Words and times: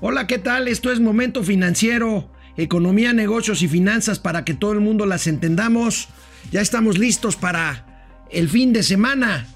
Hola, 0.00 0.26
¿qué 0.26 0.38
tal? 0.38 0.66
Esto 0.68 0.90
es 0.90 1.00
Momento 1.00 1.44
Financiero, 1.44 2.28
Economía, 2.56 3.12
Negocios 3.12 3.62
y 3.62 3.68
Finanzas 3.68 4.18
para 4.18 4.44
que 4.44 4.52
todo 4.52 4.72
el 4.72 4.80
mundo 4.80 5.06
las 5.06 5.26
entendamos. 5.26 6.08
Ya 6.50 6.60
estamos 6.60 6.98
listos 6.98 7.36
para 7.36 8.10
el 8.30 8.48
fin 8.48 8.72
de 8.72 8.82
semana. 8.82 9.46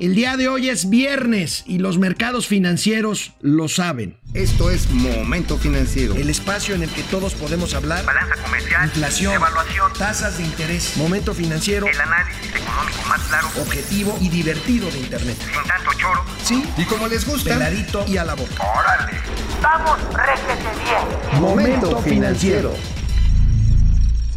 El 0.00 0.14
día 0.14 0.38
de 0.38 0.48
hoy 0.48 0.70
es 0.70 0.88
viernes 0.88 1.62
y 1.66 1.76
los 1.76 1.98
mercados 1.98 2.46
financieros 2.46 3.34
lo 3.42 3.68
saben. 3.68 4.16
Esto 4.32 4.70
es 4.70 4.88
Momento 4.88 5.58
Financiero. 5.58 6.14
El 6.14 6.30
espacio 6.30 6.74
en 6.74 6.82
el 6.82 6.88
que 6.88 7.02
todos 7.02 7.34
podemos 7.34 7.74
hablar. 7.74 8.06
Balanza 8.06 8.34
comercial. 8.42 8.86
Inflación. 8.86 9.34
Evaluación. 9.34 9.92
Tasas 9.98 10.38
de 10.38 10.44
interés. 10.44 10.96
Momento 10.96 11.34
Financiero. 11.34 11.86
El 11.86 12.00
análisis 12.00 12.48
económico 12.48 13.08
más 13.10 13.20
claro. 13.28 13.48
Objetivo 13.60 14.16
y 14.22 14.30
divertido 14.30 14.90
de 14.90 15.00
Internet. 15.00 15.36
Sin 15.38 15.68
tanto 15.68 15.90
choro. 15.98 16.24
Sí. 16.44 16.64
Y 16.78 16.84
como 16.86 17.06
les 17.06 17.26
gusta. 17.26 17.52
Peladito 17.52 18.06
y 18.08 18.16
a 18.16 18.24
la 18.24 18.34
boca. 18.34 18.54
Órale. 18.58 19.18
Vamos, 19.60 19.98
réjete 20.14 20.82
bien. 20.82 21.42
Momento 21.42 22.00
Financiero. 22.00 22.74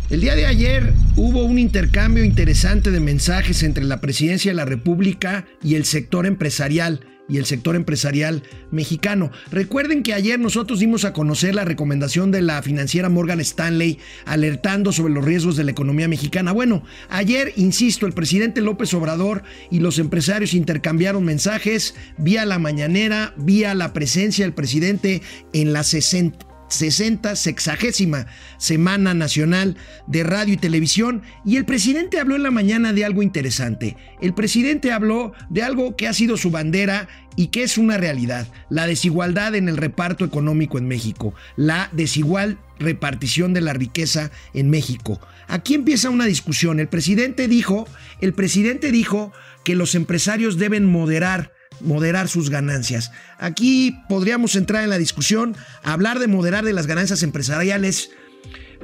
El 0.09 0.21
día 0.21 0.35
de 0.35 0.45
ayer 0.45 0.93
hubo 1.15 1.43
un 1.43 1.57
intercambio 1.57 2.23
interesante 2.23 2.91
de 2.91 2.99
mensajes 2.99 3.63
entre 3.63 3.85
la 3.85 4.01
presidencia 4.01 4.51
de 4.51 4.55
la 4.55 4.65
República 4.65 5.45
y 5.63 5.75
el 5.75 5.85
sector 5.85 6.25
empresarial 6.25 6.99
y 7.29 7.37
el 7.37 7.45
sector 7.45 7.75
empresarial 7.75 8.43
mexicano. 8.69 9.31
Recuerden 9.49 10.03
que 10.03 10.13
ayer 10.13 10.39
nosotros 10.39 10.79
dimos 10.79 11.05
a 11.05 11.13
conocer 11.13 11.55
la 11.55 11.63
recomendación 11.63 12.31
de 12.31 12.41
la 12.41 12.61
financiera 12.61 13.07
Morgan 13.07 13.39
Stanley 13.39 13.97
alertando 14.25 14.91
sobre 14.91 15.13
los 15.13 15.23
riesgos 15.23 15.55
de 15.55 15.63
la 15.63 15.71
economía 15.71 16.09
mexicana. 16.09 16.51
Bueno, 16.51 16.83
ayer, 17.09 17.53
insisto, 17.55 18.05
el 18.05 18.13
presidente 18.13 18.61
López 18.61 18.93
Obrador 18.93 19.43
y 19.71 19.79
los 19.79 19.99
empresarios 19.99 20.53
intercambiaron 20.53 21.23
mensajes 21.23 21.95
vía 22.17 22.45
la 22.45 22.59
mañanera, 22.59 23.33
vía 23.37 23.73
la 23.73 23.93
presencia 23.93 24.43
del 24.43 24.53
presidente 24.53 25.21
en 25.53 25.71
la 25.71 25.83
60 25.83 26.52
60, 26.73 27.35
sexagésima 27.35 28.27
Semana 28.57 29.13
Nacional 29.13 29.77
de 30.07 30.23
Radio 30.23 30.53
y 30.53 30.57
Televisión 30.57 31.21
y 31.45 31.57
el 31.57 31.65
presidente 31.65 32.19
habló 32.19 32.35
en 32.35 32.43
la 32.43 32.51
mañana 32.51 32.93
de 32.93 33.05
algo 33.05 33.23
interesante. 33.23 33.95
El 34.21 34.33
presidente 34.33 34.91
habló 34.91 35.33
de 35.49 35.63
algo 35.63 35.95
que 35.95 36.07
ha 36.07 36.13
sido 36.13 36.37
su 36.37 36.51
bandera 36.51 37.07
y 37.35 37.47
que 37.47 37.63
es 37.63 37.77
una 37.77 37.97
realidad, 37.97 38.47
la 38.69 38.87
desigualdad 38.87 39.55
en 39.55 39.69
el 39.69 39.77
reparto 39.77 40.25
económico 40.25 40.77
en 40.77 40.87
México, 40.87 41.33
la 41.55 41.89
desigual 41.91 42.59
repartición 42.79 43.53
de 43.53 43.61
la 43.61 43.73
riqueza 43.73 44.31
en 44.53 44.69
México. 44.69 45.19
Aquí 45.47 45.73
empieza 45.73 46.09
una 46.09 46.25
discusión. 46.25 46.79
El 46.79 46.87
presidente 46.87 47.47
dijo, 47.47 47.87
el 48.21 48.33
presidente 48.33 48.91
dijo 48.91 49.31
que 49.63 49.75
los 49.75 49.95
empresarios 49.95 50.57
deben 50.57 50.85
moderar 50.85 51.51
moderar 51.83 52.27
sus 52.27 52.49
ganancias. 52.49 53.11
Aquí 53.37 53.97
podríamos 54.09 54.55
entrar 54.55 54.83
en 54.83 54.89
la 54.89 54.97
discusión, 54.97 55.55
hablar 55.83 56.19
de 56.19 56.27
moderar 56.27 56.65
de 56.65 56.73
las 56.73 56.87
ganancias 56.87 57.23
empresariales. 57.23 58.11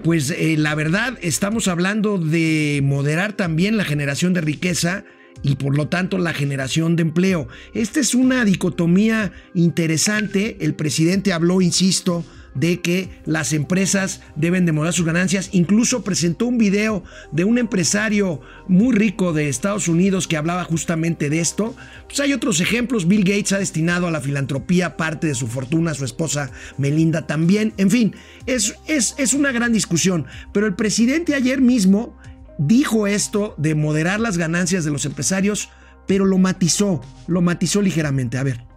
Pues 0.03 0.29
eh, 0.31 0.55
la 0.57 0.75
verdad 0.75 1.17
estamos 1.21 1.67
hablando 1.67 2.17
de 2.17 2.79
moderar 2.83 3.33
también 3.33 3.75
la 3.75 3.83
generación 3.83 4.33
de 4.33 4.41
riqueza 4.41 5.03
y 5.41 5.55
por 5.55 5.75
lo 5.75 5.87
tanto 5.87 6.17
la 6.17 6.33
generación 6.33 6.95
de 6.95 7.03
empleo. 7.03 7.47
Esta 7.73 7.99
es 7.99 8.13
una 8.15 8.45
dicotomía 8.45 9.31
interesante. 9.53 10.57
El 10.61 10.75
presidente 10.75 11.33
habló, 11.33 11.61
insisto, 11.61 12.25
de 12.55 12.81
que 12.81 13.09
las 13.25 13.53
empresas 13.53 14.21
deben 14.35 14.65
de 14.65 14.71
moderar 14.71 14.93
sus 14.93 15.05
ganancias. 15.05 15.49
Incluso 15.51 16.03
presentó 16.03 16.47
un 16.47 16.57
video 16.57 17.03
de 17.31 17.43
un 17.43 17.57
empresario 17.57 18.41
muy 18.67 18.95
rico 18.95 19.33
de 19.33 19.49
Estados 19.49 19.87
Unidos 19.87 20.27
que 20.27 20.37
hablaba 20.37 20.63
justamente 20.63 21.29
de 21.29 21.39
esto. 21.39 21.75
Pues 22.07 22.19
hay 22.19 22.33
otros 22.33 22.61
ejemplos. 22.61 23.07
Bill 23.07 23.23
Gates 23.23 23.53
ha 23.53 23.59
destinado 23.59 24.07
a 24.07 24.11
la 24.11 24.21
filantropía 24.21 24.97
parte 24.97 25.27
de 25.27 25.35
su 25.35 25.47
fortuna, 25.47 25.93
su 25.93 26.05
esposa 26.05 26.51
Melinda 26.77 27.27
también. 27.27 27.73
En 27.77 27.89
fin, 27.89 28.15
es, 28.45 28.75
es, 28.87 29.15
es 29.17 29.33
una 29.33 29.51
gran 29.51 29.73
discusión. 29.73 30.25
Pero 30.53 30.67
el 30.67 30.75
presidente 30.75 31.35
ayer 31.35 31.61
mismo 31.61 32.17
dijo 32.57 33.07
esto 33.07 33.55
de 33.57 33.75
moderar 33.75 34.19
las 34.19 34.37
ganancias 34.37 34.83
de 34.83 34.91
los 34.91 35.05
empresarios, 35.05 35.69
pero 36.07 36.25
lo 36.25 36.37
matizó, 36.37 37.01
lo 37.27 37.41
matizó 37.41 37.81
ligeramente. 37.81 38.37
A 38.37 38.43
ver. 38.43 38.68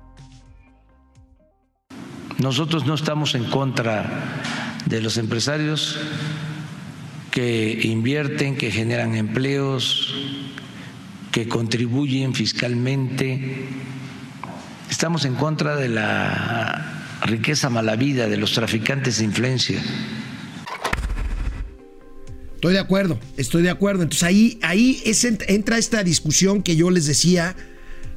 Nosotros 2.43 2.87
no 2.87 2.95
estamos 2.95 3.37
en 3.37 3.45
contra 3.45 4.41
de 4.87 5.01
los 5.01 5.17
empresarios 5.17 5.97
que 7.31 7.79
invierten, 7.85 8.57
que 8.57 8.73
generan 8.73 9.15
empleos, 9.15 10.13
que 11.31 11.47
contribuyen 11.47 12.35
fiscalmente. 12.35 13.69
Estamos 14.91 15.25
en 15.25 15.37
contra 15.37 15.77
de 15.77 15.89
la 15.89 17.21
riqueza 17.23 17.71
mala 17.71 17.95
vida, 17.95 18.27
de 18.27 18.37
los 18.37 18.55
traficantes 18.55 19.19
de 19.19 19.25
influencia. 19.25 19.81
Estoy 22.57 22.73
de 22.73 22.81
acuerdo, 22.81 23.21
estoy 23.37 23.63
de 23.63 23.71
acuerdo. 23.71 24.03
Entonces 24.03 24.25
ahí, 24.25 24.59
ahí 24.63 25.01
entra 25.47 25.79
esta 25.79 26.03
discusión 26.03 26.65
que 26.65 26.75
yo 26.75 26.91
les 26.91 27.07
decía, 27.07 27.55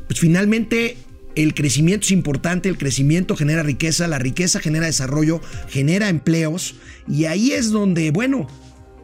pues 0.07 0.19
finalmente 0.19 0.97
el 1.35 1.53
crecimiento 1.53 2.05
es 2.05 2.11
importante, 2.11 2.69
el 2.69 2.77
crecimiento 2.77 3.35
genera 3.35 3.63
riqueza, 3.63 4.07
la 4.07 4.19
riqueza 4.19 4.59
genera 4.59 4.85
desarrollo, 4.85 5.41
genera 5.69 6.09
empleos 6.09 6.75
y 7.07 7.25
ahí 7.25 7.51
es 7.51 7.71
donde, 7.71 8.11
bueno, 8.11 8.47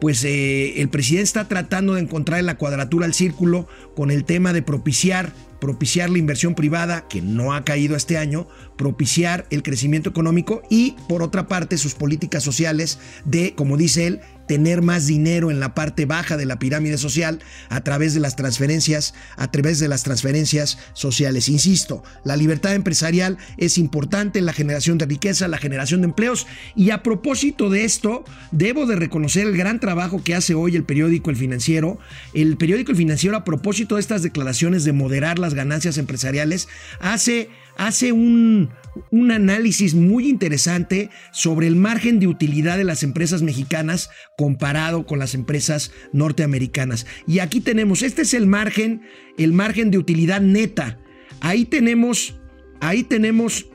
pues 0.00 0.24
eh, 0.24 0.80
el 0.80 0.88
presidente 0.88 1.24
está 1.24 1.46
tratando 1.46 1.94
de 1.94 2.00
encontrar 2.00 2.42
la 2.42 2.56
cuadratura 2.56 3.06
al 3.06 3.14
círculo 3.14 3.68
con 3.94 4.10
el 4.10 4.24
tema 4.24 4.52
de 4.52 4.62
propiciar 4.62 5.32
propiciar 5.62 6.10
la 6.10 6.18
inversión 6.18 6.56
privada, 6.56 7.06
que 7.06 7.22
no 7.22 7.54
ha 7.54 7.64
caído 7.64 7.94
este 7.94 8.18
año, 8.18 8.48
propiciar 8.76 9.46
el 9.50 9.62
crecimiento 9.62 10.10
económico 10.10 10.60
y, 10.68 10.96
por 11.08 11.22
otra 11.22 11.46
parte, 11.46 11.78
sus 11.78 11.94
políticas 11.94 12.42
sociales 12.42 12.98
de, 13.24 13.54
como 13.54 13.76
dice 13.76 14.08
él, 14.08 14.20
tener 14.52 14.82
más 14.82 15.06
dinero 15.06 15.50
en 15.50 15.60
la 15.60 15.74
parte 15.74 16.04
baja 16.04 16.36
de 16.36 16.44
la 16.44 16.58
pirámide 16.58 16.98
social 16.98 17.38
a 17.70 17.80
través 17.80 18.12
de 18.12 18.20
las 18.20 18.36
transferencias, 18.36 19.14
a 19.38 19.50
través 19.50 19.78
de 19.78 19.88
las 19.88 20.02
transferencias 20.02 20.76
sociales. 20.92 21.48
Insisto, 21.48 22.02
la 22.22 22.36
libertad 22.36 22.74
empresarial 22.74 23.38
es 23.56 23.78
importante 23.78 24.40
en 24.40 24.44
la 24.44 24.52
generación 24.52 24.98
de 24.98 25.06
riqueza, 25.06 25.48
la 25.48 25.56
generación 25.56 26.02
de 26.02 26.08
empleos 26.08 26.46
y 26.76 26.90
a 26.90 27.02
propósito 27.02 27.70
de 27.70 27.84
esto, 27.84 28.26
debo 28.50 28.84
de 28.84 28.96
reconocer 28.96 29.46
el 29.46 29.56
gran 29.56 29.80
trabajo 29.80 30.22
que 30.22 30.34
hace 30.34 30.52
hoy 30.52 30.76
el 30.76 30.84
periódico 30.84 31.30
El 31.30 31.36
Financiero. 31.36 31.98
El 32.34 32.58
periódico 32.58 32.90
El 32.90 32.98
Financiero 32.98 33.38
a 33.38 33.44
propósito 33.44 33.94
de 33.94 34.02
estas 34.02 34.22
declaraciones 34.22 34.84
de 34.84 34.92
moderar 34.92 35.38
las 35.38 35.54
ganancias 35.54 35.96
empresariales 35.96 36.68
hace 37.00 37.48
hace 37.78 38.12
un, 38.12 38.70
un, 39.10 39.30
análisis 39.30 39.94
muy 39.94 40.28
interesante 40.28 41.10
sobre 41.32 41.66
el 41.66 41.76
margen 41.76 42.20
de 42.20 42.26
utilidad 42.26 42.76
de 42.76 42.84
las 42.84 43.02
empresas 43.02 43.42
mexicanas 43.42 44.10
comparado 44.36 45.06
con 45.06 45.18
las 45.18 45.34
empresas 45.34 45.92
norteamericanas. 46.12 47.06
Y 47.26 47.38
aquí 47.38 47.60
tenemos, 47.60 48.02
este 48.02 48.22
es 48.22 48.34
el 48.34 48.46
margen, 48.46 49.02
el 49.38 49.52
margen 49.52 49.90
de 49.90 49.98
utilidad 49.98 50.40
neta. 50.40 50.98
Ahí 51.40 51.64
tenemos, 51.64 52.38
ahí 52.80 53.02
tenemos 53.02 53.66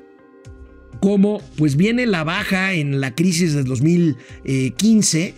cómo 1.00 1.42
pues 1.58 1.76
viene 1.76 2.06
la 2.06 2.24
baja 2.24 2.74
en 2.74 3.02
la 3.02 3.14
crisis 3.16 3.54
del 3.54 3.66
2015 3.66 5.34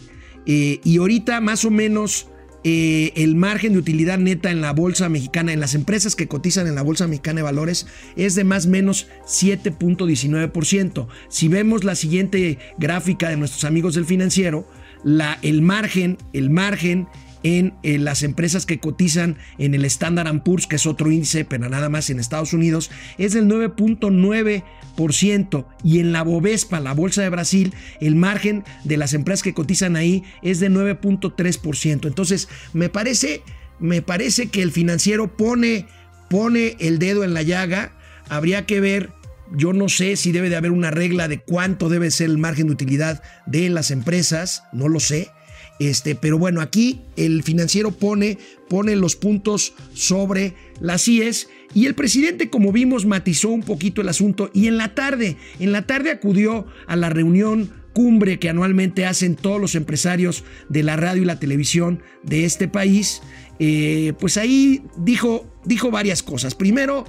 eh, 0.45 0.79
y 0.83 0.97
ahorita 0.97 1.41
más 1.41 1.65
o 1.65 1.71
menos 1.71 2.27
eh, 2.63 3.13
el 3.15 3.35
margen 3.35 3.73
de 3.73 3.79
utilidad 3.79 4.17
neta 4.17 4.51
en 4.51 4.61
la 4.61 4.73
bolsa 4.73 5.09
mexicana, 5.09 5.53
en 5.53 5.59
las 5.59 5.75
empresas 5.75 6.15
que 6.15 6.27
cotizan 6.27 6.67
en 6.67 6.75
la 6.75 6.81
bolsa 6.81 7.07
mexicana 7.07 7.37
de 7.37 7.43
valores, 7.43 7.87
es 8.15 8.35
de 8.35 8.43
más 8.43 8.65
o 8.65 8.69
menos 8.69 9.07
7.19%. 9.25 11.07
Si 11.29 11.47
vemos 11.47 11.83
la 11.83 11.95
siguiente 11.95 12.57
gráfica 12.77 13.29
de 13.29 13.37
nuestros 13.37 13.63
amigos 13.63 13.95
del 13.95 14.05
financiero, 14.05 14.67
la, 15.03 15.39
el 15.41 15.61
margen, 15.61 16.17
el 16.33 16.49
margen 16.49 17.07
en, 17.43 17.73
las 18.03 18.23
empresas 18.23 18.65
que 18.65 18.79
cotizan 18.79 19.37
en 19.57 19.73
el 19.73 19.85
Standard 19.85 20.43
Poor's, 20.43 20.67
que 20.67 20.75
es 20.75 20.85
otro 20.85 21.11
índice, 21.11 21.45
pero 21.45 21.69
nada 21.69 21.89
más 21.89 22.09
en 22.09 22.19
Estados 22.19 22.53
Unidos, 22.53 22.91
es 23.17 23.33
del 23.33 23.47
9.9% 23.47 25.65
y 25.83 25.99
en 25.99 26.11
la 26.11 26.23
Bovespa, 26.23 26.79
la 26.79 26.93
bolsa 26.93 27.21
de 27.21 27.29
Brasil, 27.29 27.73
el 28.01 28.15
margen 28.15 28.63
de 28.83 28.97
las 28.97 29.13
empresas 29.13 29.43
que 29.43 29.53
cotizan 29.53 29.95
ahí 29.95 30.23
es 30.41 30.59
de 30.59 30.69
9.3%. 30.69 32.07
Entonces, 32.07 32.49
me 32.73 32.89
parece, 32.89 33.41
me 33.79 34.01
parece 34.01 34.49
que 34.49 34.61
el 34.61 34.71
financiero 34.71 35.35
pone, 35.35 35.87
pone 36.29 36.75
el 36.79 36.99
dedo 36.99 37.23
en 37.23 37.33
la 37.33 37.43
llaga. 37.43 37.93
Habría 38.29 38.65
que 38.65 38.81
ver 38.81 39.11
yo 39.51 39.73
no 39.73 39.89
sé 39.89 40.15
si 40.15 40.31
debe 40.31 40.49
de 40.49 40.55
haber 40.55 40.71
una 40.71 40.91
regla 40.91 41.27
de 41.27 41.39
cuánto 41.39 41.89
debe 41.89 42.11
ser 42.11 42.29
el 42.29 42.37
margen 42.37 42.67
de 42.67 42.73
utilidad 42.73 43.23
de 43.45 43.69
las 43.69 43.91
empresas, 43.91 44.63
no 44.73 44.87
lo 44.87 44.99
sé. 44.99 45.31
Este, 45.79 46.13
pero 46.13 46.37
bueno, 46.37 46.59
aquí 46.59 47.01
el 47.15 47.41
financiero 47.41 47.91
pone, 47.91 48.37
pone 48.67 48.97
los 48.97 49.15
puntos 49.15 49.73
sobre 49.93 50.53
las 50.81 51.07
IES 51.07 51.47
y 51.73 51.85
el 51.85 51.95
presidente, 51.95 52.49
como 52.49 52.71
vimos, 52.73 53.05
matizó 53.05 53.49
un 53.49 53.63
poquito 53.63 54.01
el 54.01 54.09
asunto 54.09 54.51
y 54.53 54.67
en 54.67 54.77
la 54.77 54.93
tarde, 54.93 55.37
en 55.59 55.71
la 55.71 55.87
tarde 55.87 56.11
acudió 56.11 56.65
a 56.85 56.95
la 56.97 57.09
reunión 57.09 57.71
cumbre 57.93 58.39
que 58.39 58.49
anualmente 58.49 59.05
hacen 59.05 59.35
todos 59.35 59.59
los 59.59 59.75
empresarios 59.75 60.43
de 60.67 60.83
la 60.83 60.95
radio 60.95 61.23
y 61.23 61.25
la 61.25 61.39
televisión 61.39 62.01
de 62.23 62.45
este 62.45 62.67
país. 62.67 63.21
Eh, 63.59 64.13
pues 64.19 64.37
ahí 64.37 64.83
dijo, 64.97 65.45
dijo 65.65 65.91
varias 65.91 66.23
cosas. 66.23 66.55
Primero, 66.55 67.05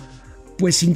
pues 0.58 0.86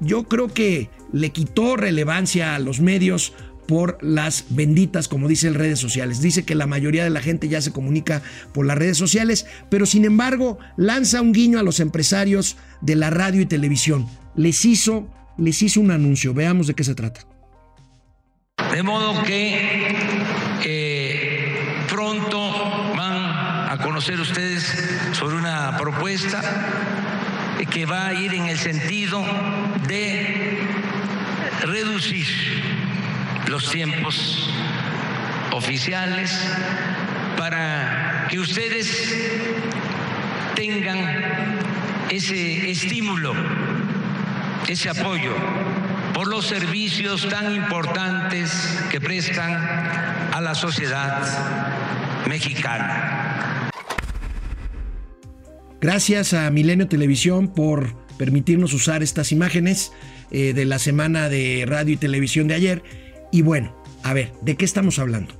yo 0.00 0.24
creo 0.24 0.48
que 0.48 0.88
le 1.12 1.30
quitó 1.30 1.76
relevancia 1.76 2.54
a 2.54 2.58
los 2.58 2.80
medios 2.80 3.32
por 3.70 3.98
las 4.02 4.46
benditas, 4.48 5.06
como 5.06 5.28
dice, 5.28 5.48
redes 5.50 5.78
sociales. 5.78 6.20
Dice 6.20 6.44
que 6.44 6.56
la 6.56 6.66
mayoría 6.66 7.04
de 7.04 7.10
la 7.10 7.20
gente 7.20 7.48
ya 7.48 7.60
se 7.60 7.70
comunica 7.70 8.20
por 8.52 8.66
las 8.66 8.76
redes 8.76 8.98
sociales, 8.98 9.46
pero 9.70 9.86
sin 9.86 10.04
embargo 10.04 10.58
lanza 10.76 11.20
un 11.20 11.30
guiño 11.30 11.60
a 11.60 11.62
los 11.62 11.78
empresarios 11.78 12.56
de 12.80 12.96
la 12.96 13.10
radio 13.10 13.40
y 13.40 13.46
televisión. 13.46 14.08
Les 14.34 14.64
hizo, 14.64 15.08
les 15.38 15.62
hizo 15.62 15.80
un 15.80 15.92
anuncio. 15.92 16.34
Veamos 16.34 16.66
de 16.66 16.74
qué 16.74 16.82
se 16.82 16.96
trata. 16.96 17.20
De 18.72 18.82
modo 18.82 19.22
que 19.22 19.94
eh, 20.64 21.54
pronto 21.88 22.40
van 22.96 23.70
a 23.70 23.78
conocer 23.84 24.18
ustedes 24.18 24.64
sobre 25.12 25.36
una 25.36 25.76
propuesta 25.78 26.42
que 27.70 27.86
va 27.86 28.08
a 28.08 28.14
ir 28.14 28.34
en 28.34 28.46
el 28.46 28.58
sentido 28.58 29.24
de 29.86 30.58
reducir 31.62 32.26
los 33.50 33.68
tiempos 33.68 34.48
oficiales 35.50 36.30
para 37.36 38.28
que 38.30 38.38
ustedes 38.38 39.12
tengan 40.54 41.58
ese 42.10 42.70
estímulo, 42.70 43.34
ese 44.68 44.88
apoyo 44.88 45.34
por 46.14 46.28
los 46.28 46.46
servicios 46.46 47.28
tan 47.28 47.52
importantes 47.52 48.52
que 48.88 49.00
prestan 49.00 49.52
a 50.32 50.40
la 50.40 50.54
sociedad 50.54 51.26
mexicana. 52.28 53.68
Gracias 55.80 56.34
a 56.34 56.48
Milenio 56.50 56.86
Televisión 56.86 57.48
por 57.48 57.96
permitirnos 58.16 58.74
usar 58.74 59.02
estas 59.02 59.32
imágenes 59.32 59.92
eh, 60.30 60.52
de 60.52 60.64
la 60.66 60.78
semana 60.78 61.28
de 61.28 61.64
radio 61.66 61.94
y 61.94 61.96
televisión 61.96 62.46
de 62.46 62.54
ayer. 62.54 62.99
Y 63.30 63.42
bueno, 63.42 63.74
a 64.02 64.12
ver, 64.12 64.32
¿de 64.40 64.56
qué 64.56 64.64
estamos 64.64 64.98
hablando? 64.98 65.34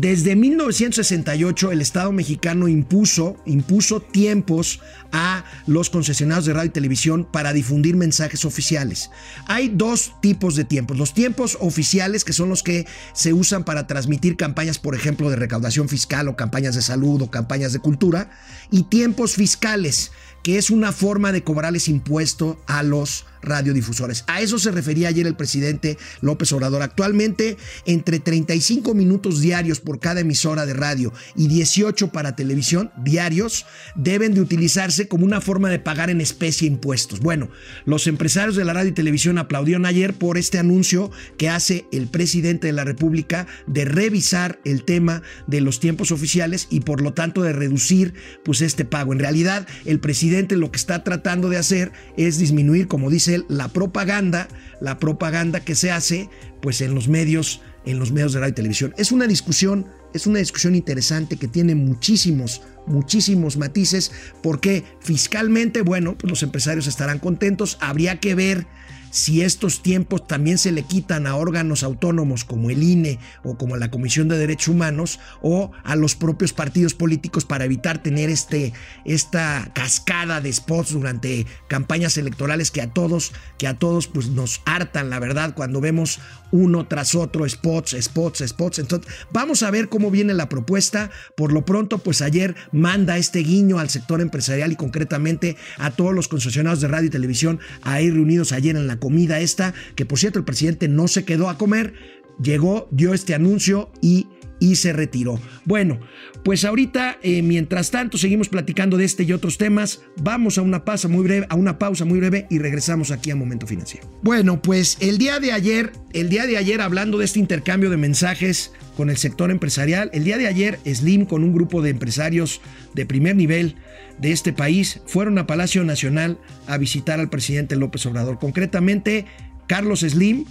Desde 0.00 0.36
1968 0.36 1.72
el 1.72 1.80
Estado 1.80 2.12
mexicano 2.12 2.68
impuso, 2.68 3.36
impuso 3.46 4.00
tiempos 4.00 4.78
a 5.10 5.44
los 5.66 5.90
concesionarios 5.90 6.46
de 6.46 6.52
radio 6.52 6.68
y 6.68 6.72
televisión 6.72 7.24
para 7.24 7.52
difundir 7.52 7.96
mensajes 7.96 8.44
oficiales. 8.44 9.10
Hay 9.46 9.70
dos 9.70 10.12
tipos 10.22 10.54
de 10.54 10.62
tiempos. 10.62 10.98
Los 10.98 11.14
tiempos 11.14 11.58
oficiales, 11.60 12.22
que 12.22 12.32
son 12.32 12.48
los 12.48 12.62
que 12.62 12.86
se 13.12 13.32
usan 13.32 13.64
para 13.64 13.88
transmitir 13.88 14.36
campañas, 14.36 14.78
por 14.78 14.94
ejemplo, 14.94 15.30
de 15.30 15.36
recaudación 15.36 15.88
fiscal 15.88 16.28
o 16.28 16.36
campañas 16.36 16.76
de 16.76 16.82
salud 16.82 17.20
o 17.20 17.32
campañas 17.32 17.72
de 17.72 17.80
cultura, 17.80 18.30
y 18.70 18.84
tiempos 18.84 19.34
fiscales, 19.34 20.12
que 20.44 20.58
es 20.58 20.70
una 20.70 20.92
forma 20.92 21.32
de 21.32 21.42
cobrarles 21.42 21.88
impuesto 21.88 22.62
a 22.68 22.84
los 22.84 23.26
radiodifusores. 23.42 24.24
A 24.26 24.40
eso 24.40 24.58
se 24.58 24.70
refería 24.70 25.08
ayer 25.08 25.26
el 25.26 25.36
presidente 25.36 25.98
López 26.20 26.52
Obrador. 26.52 26.82
Actualmente, 26.82 27.56
entre 27.86 28.18
35 28.20 28.94
minutos 28.94 29.40
diarios 29.40 29.80
por 29.88 30.00
cada 30.00 30.20
emisora 30.20 30.66
de 30.66 30.74
radio 30.74 31.14
y 31.34 31.48
18 31.48 32.08
para 32.08 32.36
televisión 32.36 32.90
diarios 33.02 33.64
deben 33.94 34.34
de 34.34 34.42
utilizarse 34.42 35.08
como 35.08 35.24
una 35.24 35.40
forma 35.40 35.70
de 35.70 35.78
pagar 35.78 36.10
en 36.10 36.20
especie 36.20 36.68
impuestos. 36.68 37.20
Bueno, 37.20 37.48
los 37.86 38.06
empresarios 38.06 38.54
de 38.54 38.66
la 38.66 38.74
radio 38.74 38.90
y 38.90 38.92
televisión 38.94 39.38
aplaudieron 39.38 39.86
ayer 39.86 40.12
por 40.12 40.36
este 40.36 40.58
anuncio 40.58 41.10
que 41.38 41.48
hace 41.48 41.86
el 41.90 42.06
presidente 42.06 42.66
de 42.66 42.74
la 42.74 42.84
República 42.84 43.46
de 43.66 43.86
revisar 43.86 44.60
el 44.66 44.84
tema 44.84 45.22
de 45.46 45.62
los 45.62 45.80
tiempos 45.80 46.12
oficiales 46.12 46.66
y 46.68 46.80
por 46.80 47.00
lo 47.00 47.14
tanto 47.14 47.40
de 47.40 47.54
reducir 47.54 48.12
pues 48.44 48.60
este 48.60 48.84
pago. 48.84 49.14
En 49.14 49.20
realidad, 49.20 49.66
el 49.86 50.00
presidente 50.00 50.56
lo 50.56 50.70
que 50.70 50.76
está 50.76 51.02
tratando 51.02 51.48
de 51.48 51.56
hacer 51.56 51.92
es 52.18 52.36
disminuir, 52.36 52.88
como 52.88 53.08
dice 53.08 53.42
la 53.48 53.68
propaganda, 53.68 54.48
la 54.82 54.98
propaganda 54.98 55.60
que 55.60 55.74
se 55.74 55.90
hace 55.90 56.28
pues 56.60 56.80
en 56.80 56.94
los 56.94 57.08
medios, 57.08 57.60
en 57.88 57.98
los 57.98 58.12
medios 58.12 58.34
de 58.34 58.40
radio 58.40 58.52
y 58.52 58.54
televisión. 58.54 58.94
Es 58.98 59.12
una 59.12 59.26
discusión, 59.26 59.86
es 60.12 60.26
una 60.26 60.40
discusión 60.40 60.74
interesante 60.74 61.36
que 61.36 61.48
tiene 61.48 61.74
muchísimos, 61.74 62.60
muchísimos 62.86 63.56
matices, 63.56 64.12
porque 64.42 64.84
fiscalmente, 65.00 65.80
bueno, 65.80 66.16
pues 66.16 66.30
los 66.30 66.42
empresarios 66.42 66.86
estarán 66.86 67.18
contentos, 67.18 67.78
habría 67.80 68.20
que 68.20 68.34
ver 68.34 68.66
si 69.10 69.42
estos 69.42 69.82
tiempos 69.82 70.26
también 70.26 70.58
se 70.58 70.72
le 70.72 70.82
quitan 70.82 71.26
a 71.26 71.36
órganos 71.36 71.82
autónomos 71.82 72.44
como 72.44 72.70
el 72.70 72.82
INE 72.82 73.18
o 73.44 73.56
como 73.56 73.76
la 73.76 73.90
Comisión 73.90 74.28
de 74.28 74.38
Derechos 74.38 74.68
Humanos 74.68 75.20
o 75.42 75.70
a 75.84 75.96
los 75.96 76.14
propios 76.14 76.52
partidos 76.52 76.94
políticos 76.94 77.44
para 77.44 77.64
evitar 77.64 78.02
tener 78.02 78.30
este, 78.30 78.72
esta 79.04 79.70
cascada 79.74 80.40
de 80.40 80.52
spots 80.52 80.92
durante 80.92 81.46
campañas 81.68 82.16
electorales 82.16 82.70
que 82.70 82.82
a 82.82 82.90
todos, 82.92 83.32
que 83.58 83.66
a 83.66 83.74
todos 83.74 84.06
pues 84.06 84.28
nos 84.28 84.60
hartan, 84.64 85.10
la 85.10 85.18
verdad, 85.18 85.54
cuando 85.54 85.80
vemos 85.80 86.20
uno 86.50 86.86
tras 86.86 87.14
otro 87.14 87.48
spots, 87.48 87.96
spots, 88.00 88.42
spots. 88.46 88.78
Entonces, 88.78 89.12
vamos 89.30 89.62
a 89.62 89.70
ver 89.70 89.88
cómo 89.88 90.10
viene 90.10 90.34
la 90.34 90.48
propuesta. 90.48 91.10
Por 91.36 91.52
lo 91.52 91.64
pronto, 91.64 91.98
pues 91.98 92.22
ayer 92.22 92.54
manda 92.72 93.18
este 93.18 93.40
guiño 93.40 93.78
al 93.78 93.90
sector 93.90 94.20
empresarial 94.20 94.72
y 94.72 94.76
concretamente 94.76 95.56
a 95.78 95.90
todos 95.90 96.14
los 96.14 96.28
concesionarios 96.28 96.80
de 96.80 96.88
radio 96.88 97.08
y 97.08 97.10
televisión 97.10 97.60
a 97.82 98.00
ir 98.00 98.14
reunidos 98.14 98.52
ayer 98.52 98.76
en 98.76 98.86
la 98.86 98.97
comida 98.98 99.40
esta, 99.40 99.74
que 99.94 100.06
por 100.06 100.18
cierto 100.18 100.38
el 100.38 100.44
presidente 100.44 100.88
no 100.88 101.08
se 101.08 101.24
quedó 101.24 101.48
a 101.48 101.58
comer, 101.58 101.94
llegó, 102.42 102.88
dio 102.90 103.14
este 103.14 103.34
anuncio 103.34 103.90
y 104.00 104.28
y 104.60 104.76
se 104.76 104.92
retiró. 104.92 105.40
Bueno, 105.64 106.00
pues 106.44 106.64
ahorita, 106.64 107.18
eh, 107.22 107.42
mientras 107.42 107.90
tanto, 107.90 108.18
seguimos 108.18 108.48
platicando 108.48 108.96
de 108.96 109.04
este 109.04 109.24
y 109.24 109.32
otros 109.32 109.58
temas. 109.58 110.02
Vamos 110.22 110.58
a 110.58 110.62
una 110.62 110.84
pausa 110.84 111.08
muy 111.08 111.22
breve, 111.22 111.46
a 111.48 111.54
una 111.54 111.78
pausa 111.78 112.04
muy 112.04 112.18
breve 112.18 112.46
y 112.50 112.58
regresamos 112.58 113.10
aquí 113.10 113.30
a 113.30 113.36
Momento 113.36 113.66
Financiero. 113.66 114.08
Bueno, 114.22 114.62
pues 114.62 114.96
el 115.00 115.18
día 115.18 115.40
de 115.40 115.52
ayer, 115.52 115.92
el 116.12 116.28
día 116.28 116.46
de 116.46 116.56
ayer, 116.56 116.80
hablando 116.80 117.18
de 117.18 117.24
este 117.24 117.38
intercambio 117.38 117.90
de 117.90 117.96
mensajes 117.96 118.72
con 118.96 119.10
el 119.10 119.16
sector 119.16 119.50
empresarial, 119.50 120.10
el 120.12 120.24
día 120.24 120.38
de 120.38 120.46
ayer, 120.46 120.78
Slim 120.84 121.26
con 121.26 121.44
un 121.44 121.52
grupo 121.52 121.82
de 121.82 121.90
empresarios 121.90 122.60
de 122.94 123.06
primer 123.06 123.36
nivel 123.36 123.76
de 124.18 124.32
este 124.32 124.52
país 124.52 125.00
fueron 125.06 125.38
a 125.38 125.46
Palacio 125.46 125.84
Nacional 125.84 126.38
a 126.66 126.78
visitar 126.78 127.20
al 127.20 127.30
presidente 127.30 127.76
López 127.76 128.04
Obrador. 128.06 128.38
Concretamente, 128.38 129.26
Carlos 129.66 130.00
Slim, 130.00 130.44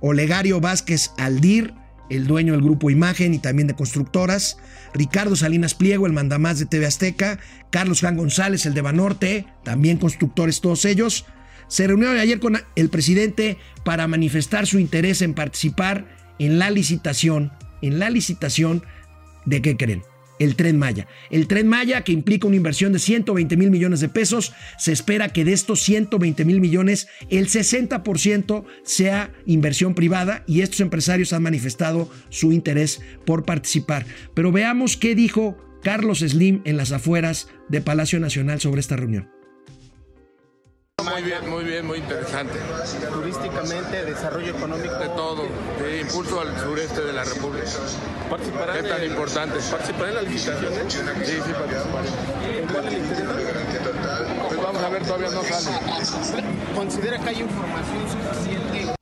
Olegario 0.00 0.60
Vázquez 0.60 1.10
Aldir, 1.18 1.74
el 2.10 2.26
dueño 2.26 2.52
del 2.52 2.62
grupo 2.62 2.90
Imagen 2.90 3.32
y 3.32 3.38
también 3.38 3.68
de 3.68 3.74
constructoras, 3.74 4.58
Ricardo 4.92 5.36
Salinas 5.36 5.74
Pliego, 5.74 6.06
el 6.06 6.12
mandamás 6.12 6.58
de 6.58 6.66
TV 6.66 6.86
Azteca, 6.86 7.38
Carlos 7.70 8.00
Juan 8.00 8.16
González, 8.16 8.66
el 8.66 8.74
de 8.74 8.82
Banorte, 8.82 9.46
también 9.62 9.96
constructores 9.96 10.60
todos 10.60 10.84
ellos, 10.84 11.24
se 11.68 11.86
reunieron 11.86 12.18
ayer 12.18 12.40
con 12.40 12.60
el 12.74 12.90
presidente 12.90 13.56
para 13.84 14.08
manifestar 14.08 14.66
su 14.66 14.80
interés 14.80 15.22
en 15.22 15.34
participar 15.34 16.08
en 16.40 16.58
la 16.58 16.68
licitación, 16.68 17.52
en 17.80 18.00
la 18.00 18.10
licitación 18.10 18.82
de 19.46 19.62
qué 19.62 19.76
creen, 19.76 20.02
el 20.40 20.56
tren 20.56 20.76
Maya. 20.78 21.06
El 21.30 21.46
tren 21.46 21.68
Maya, 21.68 22.02
que 22.02 22.10
implica 22.10 22.48
una 22.48 22.56
inversión 22.56 22.92
de 22.92 22.98
120 22.98 23.56
mil 23.56 23.70
millones 23.70 24.00
de 24.00 24.08
pesos, 24.08 24.52
se 24.78 24.90
espera 24.90 25.28
que 25.28 25.44
de 25.44 25.52
estos 25.52 25.82
120 25.82 26.44
mil 26.44 26.60
millones, 26.60 27.06
el 27.28 27.46
60% 27.46 28.64
sea 28.82 29.32
inversión 29.46 29.94
privada 29.94 30.42
y 30.48 30.62
estos 30.62 30.80
empresarios 30.80 31.32
han 31.32 31.44
manifestado 31.44 32.10
su 32.30 32.52
interés 32.52 33.00
por 33.24 33.44
participar. 33.44 34.06
Pero 34.34 34.50
veamos 34.50 34.96
qué 34.96 35.14
dijo 35.14 35.56
Carlos 35.82 36.20
Slim 36.20 36.62
en 36.64 36.76
las 36.76 36.90
afueras 36.90 37.48
de 37.68 37.80
Palacio 37.82 38.18
Nacional 38.18 38.60
sobre 38.60 38.80
esta 38.80 38.96
reunión. 38.96 39.39
Muy 41.02 41.22
bien, 41.22 41.48
muy 41.48 41.64
bien, 41.64 41.86
muy 41.86 41.98
interesante. 41.98 42.58
Turísticamente, 43.12 44.04
desarrollo 44.04 44.50
económico. 44.50 44.94
De 44.94 45.08
todo, 45.08 45.46
de 45.82 46.00
impulso 46.00 46.40
al 46.40 46.58
sureste 46.60 47.00
de 47.02 47.12
la 47.12 47.24
República. 47.24 47.66
¿Participarán 48.28 48.76
¿Qué 48.76 48.88
tan 48.88 49.02
en- 49.02 49.10
importante? 49.10 49.58
¿Participarán 49.70 50.08
en 50.10 50.14
las 50.16 50.24
licitaciones? 50.32 50.92
Sí, 50.92 51.32
sí, 51.32 51.52
participaré. 51.52 52.58
¿En 52.60 52.66
cuál 52.68 52.84
licitación? 52.86 53.28
Pues 54.48 54.62
vamos 54.62 54.82
a 54.82 54.88
ver, 54.90 55.02
todavía 55.04 55.30
no 55.30 55.42
sale. 55.42 55.76
¿Considera 56.74 57.18
que 57.18 57.28
hay 57.30 57.40
información 57.40 58.02
suficiente? 58.10 58.94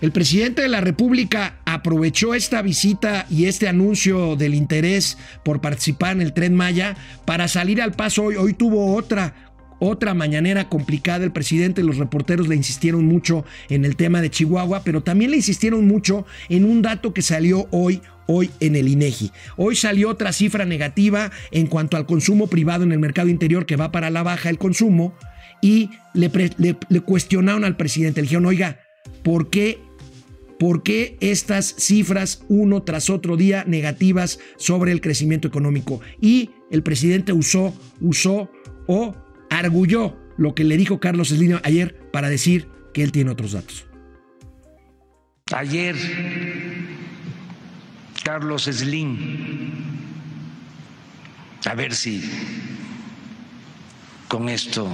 El 0.00 0.12
presidente 0.12 0.62
de 0.62 0.68
la 0.68 0.80
República 0.80 1.56
aprovechó 1.66 2.34
esta 2.34 2.62
visita 2.62 3.26
y 3.28 3.46
este 3.46 3.68
anuncio 3.68 4.34
del 4.34 4.54
interés 4.54 5.18
por 5.44 5.60
participar 5.60 6.12
en 6.12 6.22
el 6.22 6.32
tren 6.32 6.54
Maya 6.54 6.96
para 7.26 7.48
salir 7.48 7.82
al 7.82 7.92
paso 7.92 8.24
hoy. 8.24 8.36
Hoy 8.36 8.54
tuvo 8.54 8.94
otra. 8.96 9.34
Otra 9.80 10.12
mañanera 10.12 10.68
complicada, 10.68 11.24
el 11.24 11.32
presidente 11.32 11.80
y 11.80 11.84
los 11.84 11.96
reporteros 11.96 12.48
le 12.48 12.54
insistieron 12.54 13.06
mucho 13.06 13.46
en 13.70 13.86
el 13.86 13.96
tema 13.96 14.20
de 14.20 14.30
Chihuahua, 14.30 14.82
pero 14.84 15.02
también 15.02 15.30
le 15.30 15.38
insistieron 15.38 15.88
mucho 15.88 16.26
en 16.50 16.66
un 16.66 16.82
dato 16.82 17.14
que 17.14 17.22
salió 17.22 17.66
hoy, 17.70 18.02
hoy 18.26 18.50
en 18.60 18.76
el 18.76 18.88
INEGI. 18.88 19.32
Hoy 19.56 19.76
salió 19.76 20.10
otra 20.10 20.34
cifra 20.34 20.66
negativa 20.66 21.30
en 21.50 21.66
cuanto 21.66 21.96
al 21.96 22.04
consumo 22.04 22.46
privado 22.46 22.84
en 22.84 22.92
el 22.92 22.98
mercado 22.98 23.30
interior 23.30 23.64
que 23.64 23.76
va 23.76 23.90
para 23.90 24.10
la 24.10 24.22
baja 24.22 24.50
el 24.50 24.58
consumo 24.58 25.14
y 25.62 25.88
le, 26.12 26.30
cuestionaron 27.00 27.64
al 27.64 27.76
presidente, 27.76 28.20
le 28.20 28.26
dijeron, 28.26 28.46
oiga, 28.46 28.80
¿por 29.22 29.48
qué 29.50 29.78
¿Por 30.58 30.82
qué 30.82 31.16
estas 31.20 31.74
cifras 31.78 32.44
uno 32.48 32.82
tras 32.82 33.08
otro 33.08 33.38
día 33.38 33.64
negativas 33.66 34.40
sobre 34.58 34.92
el 34.92 35.00
crecimiento 35.00 35.48
económico? 35.48 36.02
Y 36.20 36.50
el 36.70 36.82
presidente 36.82 37.32
usó, 37.32 37.72
usó 37.98 38.50
o 38.86 39.14
arguyó 39.50 40.16
lo 40.38 40.54
que 40.54 40.64
le 40.64 40.76
dijo 40.76 41.00
Carlos 41.00 41.28
Slim 41.28 41.58
ayer 41.62 41.94
para 42.12 42.30
decir 42.30 42.68
que 42.94 43.02
él 43.02 43.12
tiene 43.12 43.30
otros 43.30 43.52
datos. 43.52 43.86
Ayer, 45.52 45.96
Carlos 48.24 48.62
Slim, 48.64 49.18
a 51.66 51.74
ver 51.74 51.94
si 51.94 52.22
con 54.28 54.48
esto 54.48 54.88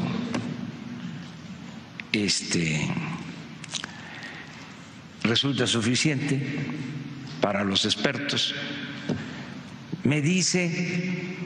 este, 2.13 2.89
resulta 5.23 5.67
suficiente 5.67 6.43
para 7.41 7.63
los 7.63 7.85
expertos, 7.85 8.55
me 10.05 10.23
dice 10.23 11.37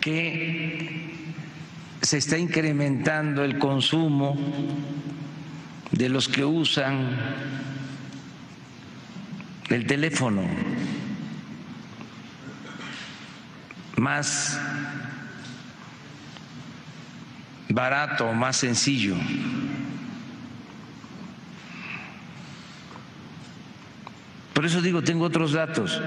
que 0.00 0.99
se 2.02 2.18
está 2.18 2.38
incrementando 2.38 3.44
el 3.44 3.58
consumo 3.58 4.36
de 5.90 6.08
los 6.08 6.28
que 6.28 6.44
usan 6.44 7.10
el 9.68 9.86
teléfono 9.86 10.42
más 13.96 14.58
barato, 17.68 18.32
más 18.32 18.56
sencillo. 18.56 19.16
Por 24.54 24.64
eso 24.64 24.80
digo, 24.82 25.02
tengo 25.02 25.24
otros 25.24 25.52
datos. 25.52 26.00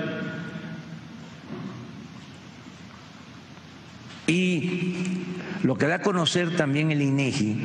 Y 4.28 5.13
lo 5.64 5.78
que 5.78 5.88
da 5.88 5.96
a 5.96 6.02
conocer 6.02 6.56
también 6.58 6.92
el 6.92 7.02
INEGI, 7.02 7.58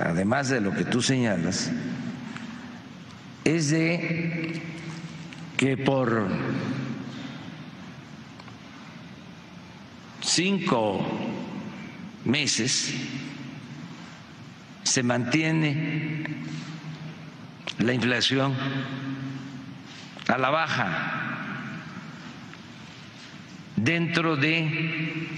además 0.00 0.48
de 0.48 0.60
lo 0.60 0.72
que 0.72 0.84
tú 0.84 1.02
señalas, 1.02 1.72
es 3.44 3.70
de 3.70 4.62
que 5.56 5.76
por 5.76 6.28
cinco 10.22 11.04
meses 12.24 12.94
se 14.84 15.02
mantiene 15.02 16.24
la 17.78 17.92
inflación 17.92 18.54
a 20.28 20.38
la 20.38 20.50
baja 20.50 21.10
dentro 23.76 24.36
de 24.36 25.34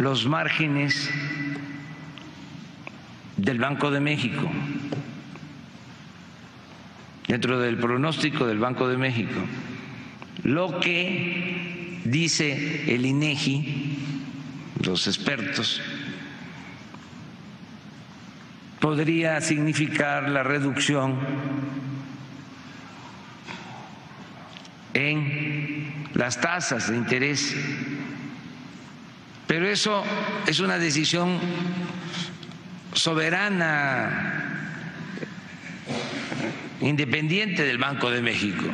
los 0.00 0.26
márgenes 0.26 1.10
del 3.36 3.58
Banco 3.58 3.90
de 3.90 4.00
México, 4.00 4.50
dentro 7.28 7.60
del 7.60 7.76
pronóstico 7.76 8.46
del 8.46 8.58
Banco 8.58 8.88
de 8.88 8.96
México. 8.96 9.38
Lo 10.42 10.80
que 10.80 12.00
dice 12.06 12.94
el 12.94 13.04
INEGI, 13.04 13.98
los 14.84 15.06
expertos, 15.06 15.82
podría 18.80 19.38
significar 19.42 20.30
la 20.30 20.42
reducción 20.42 21.18
en 24.94 26.08
las 26.14 26.40
tasas 26.40 26.88
de 26.88 26.96
interés. 26.96 27.54
Pero 29.50 29.68
eso 29.68 30.04
es 30.46 30.60
una 30.60 30.78
decisión 30.78 31.40
soberana, 32.92 34.78
independiente 36.80 37.64
del 37.64 37.76
Banco 37.76 38.12
de 38.12 38.22
México. 38.22 38.64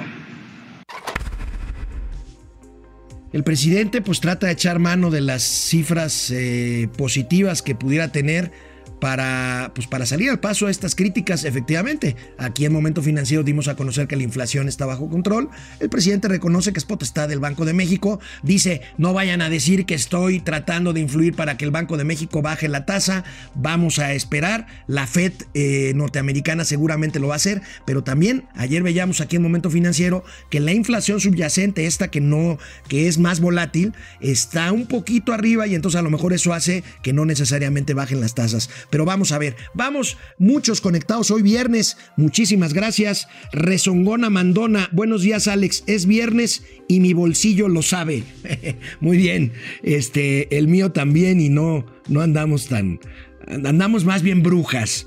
El 3.33 3.42
presidente 3.42 4.02
pues 4.02 4.21
trata 4.21 4.49
de 4.49 4.52
echar 4.52 4.78
mano 4.78 5.11
de 5.11 5.23
las 5.23 5.45
cifras 5.45 6.30
eh, 6.30 6.90
positivas 6.99 7.62
que 7.62 7.75
pudiera 7.75 8.12
tener 8.12 8.52
para, 9.00 9.73
pues 9.75 9.87
para 9.87 10.07
salir 10.07 10.31
al 10.31 10.41
paso 10.41 10.67
a 10.67 10.71
estas 10.71 10.95
críticas, 10.95 11.45
efectivamente. 11.45 12.17
Aquí 12.38 12.65
en 12.65 12.73
Momento 12.73 13.03
Financiero 13.03 13.43
dimos 13.43 13.69
a 13.69 13.76
conocer 13.76 14.09
que 14.09 14.17
la 14.17 14.23
inflación 14.23 14.69
está 14.69 14.87
bajo 14.87 15.09
control. 15.09 15.50
El 15.81 15.88
presidente 15.88 16.29
reconoce 16.29 16.73
que 16.73 16.79
es 16.79 16.85
potestad 16.85 17.29
del 17.29 17.41
Banco 17.41 17.65
de 17.65 17.73
México. 17.73 18.21
Dice, 18.43 18.83
no 18.99 19.12
vayan 19.12 19.43
a 19.43 19.50
decir 19.50 19.87
que 19.87 19.95
estoy 19.95 20.41
tratando 20.41 20.93
de 20.93 21.00
influir 21.00 21.35
para 21.35 21.57
que 21.57 21.65
el 21.65 21.71
Banco 21.71 21.97
de 21.97 22.05
México 22.05 22.43
baje 22.43 22.69
la 22.69 22.87
tasa. 22.87 23.25
Vamos 23.55 23.99
a 23.99 24.12
esperar. 24.12 24.67
La 24.87 25.07
Fed 25.07 25.33
eh, 25.55 25.93
norteamericana 25.95 26.65
seguramente 26.65 27.21
lo 27.21 27.29
va 27.29 27.35
a 27.35 27.37
hacer. 27.37 27.62
Pero 27.85 28.03
también 28.03 28.45
ayer 28.55 28.83
veíamos 28.83 29.21
aquí 29.21 29.37
en 29.37 29.43
Momento 29.43 29.71
Financiero 29.71 30.25
que 30.50 30.61
la 30.61 30.73
inflación 30.73 31.21
subyacente, 31.21 31.87
esta 31.87 32.09
que 32.09 32.21
no, 32.21 32.59
que 32.88 33.09
es 33.09 33.19
más 33.19 33.41
volátil, 33.41 33.93
está 34.21 34.73
un 34.73 34.87
poquito 34.87 35.33
arriba 35.33 35.67
y 35.67 35.75
entonces 35.75 35.99
a 35.99 36.03
lo 36.03 36.11
mejor 36.11 36.33
eso 36.33 36.53
hace 36.53 36.83
que 37.03 37.12
no 37.12 37.25
necesariamente 37.25 37.95
bajen 37.95 38.21
las 38.21 38.35
tasas. 38.35 38.71
Pero 38.90 39.05
vamos 39.05 39.33
a 39.33 39.38
ver, 39.38 39.57
vamos 39.75 40.16
muchos 40.38 40.81
conectados 40.81 41.31
hoy 41.31 41.43
viernes. 41.43 41.97
Muchísimas 42.16 42.73
gracias. 42.73 43.28
Rezongona 43.52 44.31
Mandona, 44.31 44.88
buenos 44.93 45.23
días 45.23 45.49
Alex. 45.49 45.85
Es 45.87 46.07
viernes 46.07 46.64
y 46.88 47.00
mi 47.00 47.12
bolsillo 47.12 47.69
lo 47.69 47.83
sabe. 47.83 48.25
Muy 49.00 49.16
bien. 49.16 49.52
Este, 49.83 50.57
el 50.57 50.69
mío 50.69 50.93
también 50.93 51.40
y 51.40 51.49
no 51.49 51.87
no 52.09 52.21
andamos 52.21 52.66
tan 52.69 53.00
andamos 53.47 54.05
más 54.05 54.23
bien 54.23 54.43
brujas. 54.43 55.07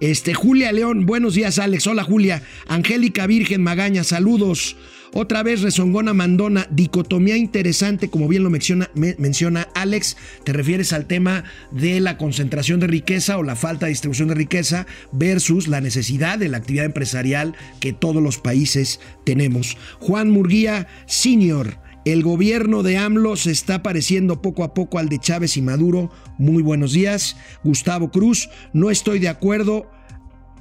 Este, 0.00 0.34
Julia 0.34 0.70
León, 0.72 1.06
buenos 1.06 1.34
días 1.34 1.58
Alex. 1.58 1.86
Hola 1.86 2.04
Julia. 2.04 2.42
Angélica 2.66 3.26
Virgen 3.26 3.62
Magaña, 3.62 4.04
saludos. 4.04 4.76
Otra 5.14 5.42
vez 5.42 5.62
rezongona 5.62 6.12
mandona, 6.12 6.66
dicotomía 6.70 7.36
interesante, 7.36 8.10
como 8.10 8.28
bien 8.28 8.42
lo 8.42 8.50
menciona, 8.50 8.90
menciona 8.94 9.68
Alex, 9.74 10.16
te 10.44 10.52
refieres 10.52 10.92
al 10.92 11.06
tema 11.06 11.44
de 11.72 12.00
la 12.00 12.18
concentración 12.18 12.78
de 12.78 12.88
riqueza 12.88 13.38
o 13.38 13.42
la 13.42 13.56
falta 13.56 13.86
de 13.86 13.90
distribución 13.90 14.28
de 14.28 14.34
riqueza 14.34 14.86
versus 15.12 15.66
la 15.66 15.80
necesidad 15.80 16.38
de 16.38 16.48
la 16.48 16.58
actividad 16.58 16.84
empresarial 16.84 17.54
que 17.80 17.92
todos 17.92 18.22
los 18.22 18.38
países 18.38 19.00
tenemos. 19.24 19.76
Juan 19.98 20.30
Murguía, 20.30 20.86
senior. 21.06 21.78
El 22.04 22.22
gobierno 22.22 22.82
de 22.82 22.96
AMLO 22.96 23.36
se 23.36 23.50
está 23.50 23.82
pareciendo 23.82 24.40
poco 24.40 24.62
a 24.62 24.72
poco 24.72 24.98
al 24.98 25.08
de 25.08 25.18
Chávez 25.18 25.56
y 25.56 25.62
Maduro. 25.62 26.10
Muy 26.38 26.62
buenos 26.62 26.92
días. 26.92 27.36
Gustavo 27.64 28.10
Cruz, 28.10 28.48
no 28.72 28.90
estoy 28.90 29.18
de 29.18 29.28
acuerdo 29.28 29.90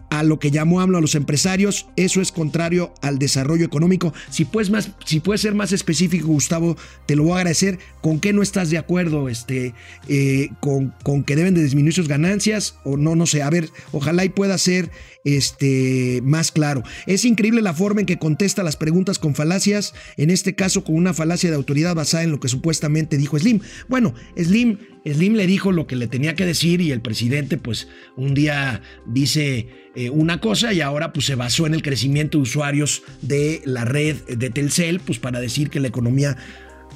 a 0.10 0.24
lo 0.24 0.40
que 0.40 0.52
llamó 0.52 0.80
AMLO 0.80 0.98
a 0.98 1.02
los 1.02 1.16
empresarios, 1.16 1.88
eso 1.96 2.22
es 2.22 2.32
contrario 2.32 2.94
al 3.02 3.20
desarrollo 3.20 3.66
económico. 3.66 4.14
Si 4.30 4.46
puedes, 4.46 4.70
más, 4.70 4.92
si 5.06 5.20
puedes 5.20 5.42
ser 5.42 5.54
más 5.54 5.72
específico, 5.72 6.28
Gustavo, 6.28 6.78
te 7.06 7.16
lo 7.16 7.24
voy 7.24 7.34
a 7.34 7.38
agradecer. 7.38 7.80
¿Con 8.08 8.22
qué 8.22 8.32
no 8.32 8.42
estás 8.42 8.70
de 8.70 8.78
acuerdo? 8.78 9.28
Este, 9.28 9.74
eh, 10.08 10.52
con, 10.62 10.94
con, 11.04 11.26
que 11.26 11.36
deben 11.36 11.54
de 11.54 11.62
disminuir 11.62 11.94
sus 11.94 12.08
ganancias 12.08 12.78
o 12.86 12.96
no, 12.96 13.18
no 13.18 13.26
sé. 13.26 13.42
A 13.42 13.50
ver, 13.50 13.70
ojalá 13.92 14.24
y 14.24 14.30
pueda 14.30 14.58
ser 14.58 14.90
este, 15.26 16.22
más 16.24 16.54
claro. 16.54 16.84
Es 17.06 17.26
increíble 17.26 17.62
la 17.62 17.74
forma 17.74 18.00
en 18.00 18.06
que 18.06 18.18
contesta 18.18 18.64
las 18.64 18.78
preguntas 18.78 19.20
con 19.20 19.36
falacias, 19.36 19.94
en 20.16 20.30
este 20.30 20.56
caso 20.56 20.86
con 20.86 20.96
una 20.96 21.14
falacia 21.14 21.50
de 21.50 21.58
autoridad 21.58 21.96
basada 21.96 22.24
en 22.24 22.32
lo 22.32 22.40
que 22.40 22.48
supuestamente 22.48 23.18
dijo 23.18 23.38
Slim. 23.38 23.60
Bueno, 23.90 24.14
Slim, 24.42 24.78
Slim 25.06 25.34
le 25.34 25.46
dijo 25.46 25.74
lo 25.74 25.86
que 25.86 25.98
le 25.98 26.08
tenía 26.08 26.34
que 26.34 26.46
decir 26.46 26.80
y 26.80 26.94
el 26.94 27.02
presidente 27.02 27.58
pues 27.58 27.90
un 28.16 28.34
día 28.34 28.84
dice 29.06 29.68
eh, 29.96 30.10
una 30.10 30.40
cosa 30.40 30.72
y 30.72 30.80
ahora 30.80 31.12
pues 31.12 31.26
se 31.26 31.36
basó 31.36 31.68
en 31.68 31.74
el 31.74 31.82
crecimiento 31.82 32.38
de 32.38 32.44
usuarios 32.44 33.04
de 33.22 33.62
la 33.66 33.84
red 33.84 34.16
de 34.30 34.50
Telcel 34.50 35.02
pues 35.02 35.20
para 35.20 35.42
decir 35.42 35.70
que 35.70 35.82
la 35.82 35.90
economía 35.90 36.38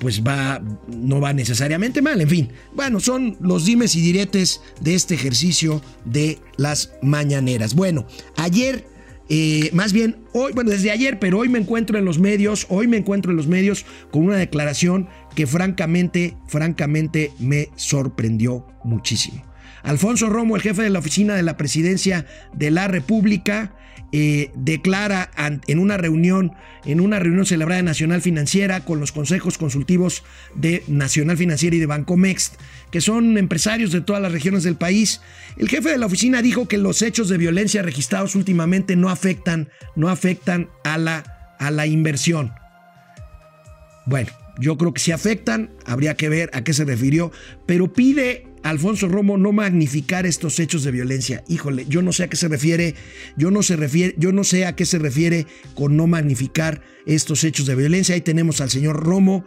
pues 0.02 0.24
va, 0.24 0.60
no 0.88 1.22
va 1.22 1.32
necesariamente 1.32 2.02
mal. 2.02 2.20
En 2.20 2.28
fin, 2.28 2.50
bueno, 2.74 3.00
son 3.00 3.38
los 3.40 3.66
dimes 3.66 3.96
y 3.96 4.02
diretes 4.02 4.60
de 4.82 4.96
este 4.96 5.14
ejercicio 5.14 5.80
de 6.06 6.40
las 6.58 6.94
mañaneras. 7.04 7.76
Bueno, 7.76 8.08
ayer, 8.36 8.88
eh, 9.30 9.70
más 9.74 9.94
bien 9.94 10.18
hoy, 10.34 10.54
bueno, 10.54 10.72
desde 10.72 10.90
ayer, 10.90 11.20
pero 11.20 11.38
hoy 11.38 11.50
me 11.50 11.60
encuentro 11.60 12.00
en 12.00 12.06
los 12.06 12.18
medios, 12.18 12.66
hoy 12.70 12.88
me 12.88 12.98
encuentro 12.98 13.30
en 13.30 13.38
los 13.38 13.46
medios 13.46 13.86
con 14.10 14.24
una 14.24 14.38
declaración 14.38 15.08
que 15.36 15.46
francamente, 15.46 16.36
francamente 16.48 17.32
me 17.38 17.70
sorprendió 17.76 18.66
muchísimo. 18.84 19.51
Alfonso 19.84 20.30
Romo, 20.30 20.56
el 20.56 20.62
jefe 20.62 20.84
de 20.84 20.90
la 20.90 21.00
oficina 21.00 21.36
de 21.36 21.44
la 21.44 21.58
presidencia 21.58 22.26
de 22.54 22.72
la 22.72 22.88
República, 22.88 23.74
eh, 24.14 24.52
declara 24.56 25.32
en 25.68 25.80
una 25.80 25.96
reunión, 25.96 26.52
en 26.84 27.00
una 27.00 27.20
reunión 27.20 27.46
celebrada 27.46 27.80
en 27.80 27.86
Nacional 27.86 28.22
Financiera 28.22 28.84
con 28.84 29.00
los 29.00 29.14
consejos 29.14 29.58
consultivos 29.58 30.24
de 30.54 30.84
Nacional 30.88 31.38
Financiera 31.38 31.78
y 31.78 31.80
de 31.80 31.86
Bancomext, 31.86 32.56
que 32.92 33.00
son 33.00 33.38
empresarios 33.38 33.94
de 33.94 34.02
todas 34.02 34.22
las 34.22 34.34
regiones 34.34 34.64
del 34.64 34.76
país. 34.76 35.22
El 35.56 35.70
jefe 35.70 35.92
de 35.92 35.98
la 35.98 36.08
oficina 36.08 36.42
dijo 36.42 36.68
que 36.68 36.78
los 36.78 37.02
hechos 37.02 37.30
de 37.30 37.38
violencia 37.38 37.84
registrados 37.84 38.36
últimamente 38.36 38.98
no 38.98 39.10
afectan, 39.10 39.70
no 39.96 40.10
afectan 40.10 40.70
a 40.84 40.98
la, 40.98 41.56
a 41.58 41.72
la 41.72 41.88
inversión. 41.88 42.52
Bueno, 44.06 44.30
yo 44.62 44.78
creo 44.78 44.94
que 44.94 45.02
si 45.02 45.12
afectan, 45.12 45.72
habría 45.86 46.16
que 46.16 46.30
ver 46.30 46.52
a 46.54 46.64
qué 46.64 46.72
se 46.74 46.86
refirió, 46.86 47.32
pero 47.66 47.92
pide 47.92 48.46
Alfonso 48.62 49.08
Romo 49.08 49.38
no 49.38 49.52
magnificar 49.52 50.28
estos 50.28 50.60
hechos 50.60 50.84
de 50.84 50.92
violencia. 50.92 51.44
Híjole, 51.48 51.88
yo 51.90 52.04
no 52.04 52.14
sé 52.14 52.24
a 52.24 52.30
qué 52.30 52.38
se 52.38 52.48
refiere, 52.48 52.94
yo 53.36 53.50
no, 53.50 53.64
se 53.64 53.76
refiere, 53.76 54.14
yo 54.20 54.32
no 54.32 54.44
sé 54.44 54.68
a 54.68 54.76
qué 54.76 54.86
se 54.86 55.00
refiere 55.00 55.48
con 55.74 55.98
no 55.98 56.06
magnificar 56.06 56.84
estos 57.08 57.44
hechos 57.44 57.66
de 57.66 57.76
violencia. 57.76 58.14
Ahí 58.14 58.22
tenemos 58.22 58.62
al 58.62 58.70
señor 58.70 59.04
Romo. 59.04 59.44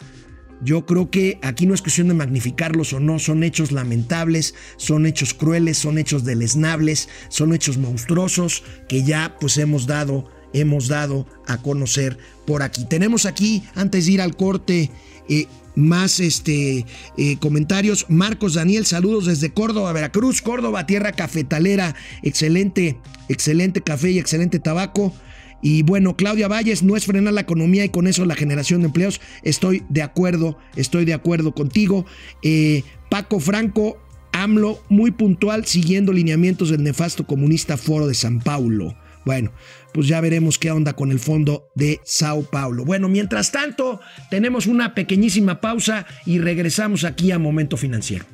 Yo 0.63 0.85
creo 0.85 1.11
que 1.11 1.39
aquí 1.43 1.67
no 1.67 1.75
es 1.75 1.83
cuestión 1.83 2.09
de 2.09 2.15
magnificarlos 2.15 2.93
o 2.93 3.01
no, 3.01 3.19
son 3.19 3.45
hechos 3.45 3.71
lamentables, 3.71 4.55
son 4.77 5.07
hechos 5.07 5.35
crueles, 5.35 5.79
son 5.79 5.99
hechos 5.99 6.25
deleznables, 6.25 7.09
son 7.29 7.55
hechos 7.55 7.77
monstruosos 7.77 8.65
que 8.89 9.05
ya 9.05 9.37
pues 9.41 9.59
hemos 9.59 9.87
dado 9.87 10.31
hemos 10.55 10.89
dado 10.89 11.27
a 11.47 11.59
conocer 11.59 12.17
por 12.47 12.63
aquí. 12.63 12.87
Tenemos 12.87 13.27
aquí, 13.27 13.63
antes 13.75 14.07
de 14.07 14.13
ir 14.13 14.21
al 14.23 14.37
corte, 14.37 14.91
eh, 15.29 15.47
más 15.75 16.21
este, 16.21 16.87
eh, 17.19 17.37
comentarios. 17.39 18.07
Marcos 18.09 18.55
Daniel, 18.55 18.87
saludos 18.87 19.27
desde 19.27 19.53
Córdoba, 19.53 19.93
Veracruz, 19.93 20.41
Córdoba, 20.41 20.87
tierra 20.87 21.13
cafetalera. 21.13 21.95
Excelente, 22.23 22.97
excelente 23.29 23.83
café 23.83 24.11
y 24.13 24.19
excelente 24.19 24.59
tabaco. 24.59 25.13
Y 25.61 25.83
bueno, 25.83 26.15
Claudia 26.15 26.47
Valles, 26.47 26.83
no 26.83 26.95
es 26.95 27.07
frenar 27.07 27.33
la 27.33 27.41
economía 27.41 27.85
y 27.85 27.89
con 27.89 28.07
eso 28.07 28.25
la 28.27 28.35
generación 28.35 28.81
de 28.83 28.89
empleos. 28.89 29.21
Estoy 29.43 29.83
de 29.89 30.03
acuerdo, 30.03 30.59
estoy 30.77 31.05
de 31.07 31.15
acuerdo 31.15 31.55
contigo. 31.55 32.05
Eh, 32.43 32.83
Paco 33.09 33.41
Franco, 33.41 33.97
AMLO, 34.33 34.83
muy 34.91 35.11
puntual, 35.11 35.65
siguiendo 35.65 36.13
lineamientos 36.13 36.69
del 36.69 36.83
nefasto 36.83 37.27
comunista 37.27 37.79
Foro 37.79 38.07
de 38.07 38.15
San 38.15 38.41
Paulo. 38.41 38.95
Bueno, 39.25 39.53
pues 39.95 40.09
ya 40.09 40.21
veremos 40.21 40.59
qué 40.59 40.73
onda 40.73 40.95
con 40.95 41.13
el 41.13 41.21
fondo 41.21 41.69
de 41.77 42.01
Sao 42.03 42.43
Paulo. 42.43 42.85
Bueno, 42.85 43.09
mientras 43.09 43.53
tanto, 43.53 44.01
tenemos 44.29 44.67
una 44.67 44.93
pequeñísima 44.93 45.61
pausa 45.61 46.05
y 46.27 46.41
regresamos 46.41 47.05
aquí 47.05 47.31
a 47.31 47.39
Momento 47.39 47.77
Financiero. 47.77 48.25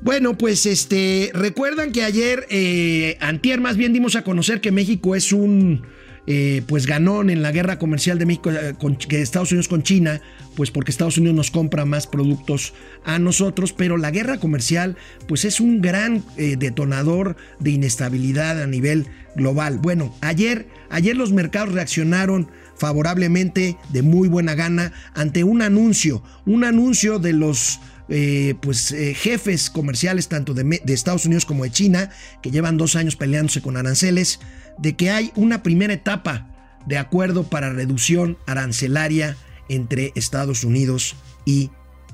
Bueno, 0.00 0.38
pues 0.38 0.64
este, 0.64 1.30
recuerdan 1.34 1.92
que 1.92 2.02
ayer, 2.02 2.46
eh, 2.48 3.18
antier 3.20 3.60
más 3.60 3.76
bien 3.76 3.92
dimos 3.92 4.16
a 4.16 4.24
conocer 4.24 4.62
que 4.62 4.72
México 4.72 5.14
es 5.14 5.32
un, 5.32 5.82
eh, 6.26 6.62
pues 6.66 6.86
ganón 6.86 7.30
en 7.30 7.42
la 7.42 7.52
guerra 7.52 7.78
comercial 7.78 8.18
de 8.18 8.26
México, 8.26 8.50
eh, 8.50 8.74
que 9.08 9.20
Estados 9.20 9.52
Unidos 9.52 9.68
con 9.68 9.82
China, 9.82 10.20
pues 10.56 10.70
porque 10.70 10.90
Estados 10.90 11.18
Unidos 11.18 11.36
nos 11.36 11.50
compra 11.50 11.84
más 11.84 12.06
productos 12.06 12.72
a 13.04 13.18
nosotros, 13.18 13.72
pero 13.72 13.96
la 13.96 14.10
guerra 14.10 14.38
comercial 14.38 14.96
pues 15.26 15.44
es 15.44 15.60
un 15.60 15.82
gran 15.82 16.24
eh, 16.36 16.56
detonador 16.58 17.36
de 17.60 17.72
inestabilidad 17.72 18.62
a 18.62 18.66
nivel 18.66 19.06
global. 19.36 19.78
Bueno, 19.78 20.14
ayer, 20.20 20.66
ayer 20.90 21.16
los 21.16 21.32
mercados 21.32 21.74
reaccionaron 21.74 22.48
favorablemente 22.76 23.76
de 23.90 24.02
muy 24.02 24.28
buena 24.28 24.54
gana 24.54 24.92
ante 25.14 25.44
un 25.44 25.62
anuncio, 25.62 26.22
un 26.46 26.64
anuncio 26.64 27.18
de 27.18 27.32
los 27.32 27.80
eh, 28.08 28.54
pues, 28.60 28.92
eh, 28.92 29.14
jefes 29.14 29.70
comerciales 29.70 30.28
tanto 30.28 30.52
de, 30.52 30.62
de, 30.84 30.92
Estados 30.92 31.24
Unidos 31.24 31.46
como 31.46 31.64
de 31.64 31.70
China, 31.70 32.10
que 32.42 32.50
llevan 32.50 32.76
dos 32.76 32.96
años 32.96 33.16
peleándose 33.16 33.62
con 33.62 33.78
aranceles, 33.78 34.40
de 34.78 34.94
que 34.94 35.10
hay 35.10 35.32
una 35.34 35.62
primera 35.62 35.92
etapa 35.92 36.50
de 36.86 36.98
acuerdo 36.98 37.44
para 37.44 37.72
reducción 37.72 38.38
arancelaria 38.46 39.36
entre 39.68 40.12
Estados 40.14 40.64
Unidos 40.64 41.16
y, 41.44 41.70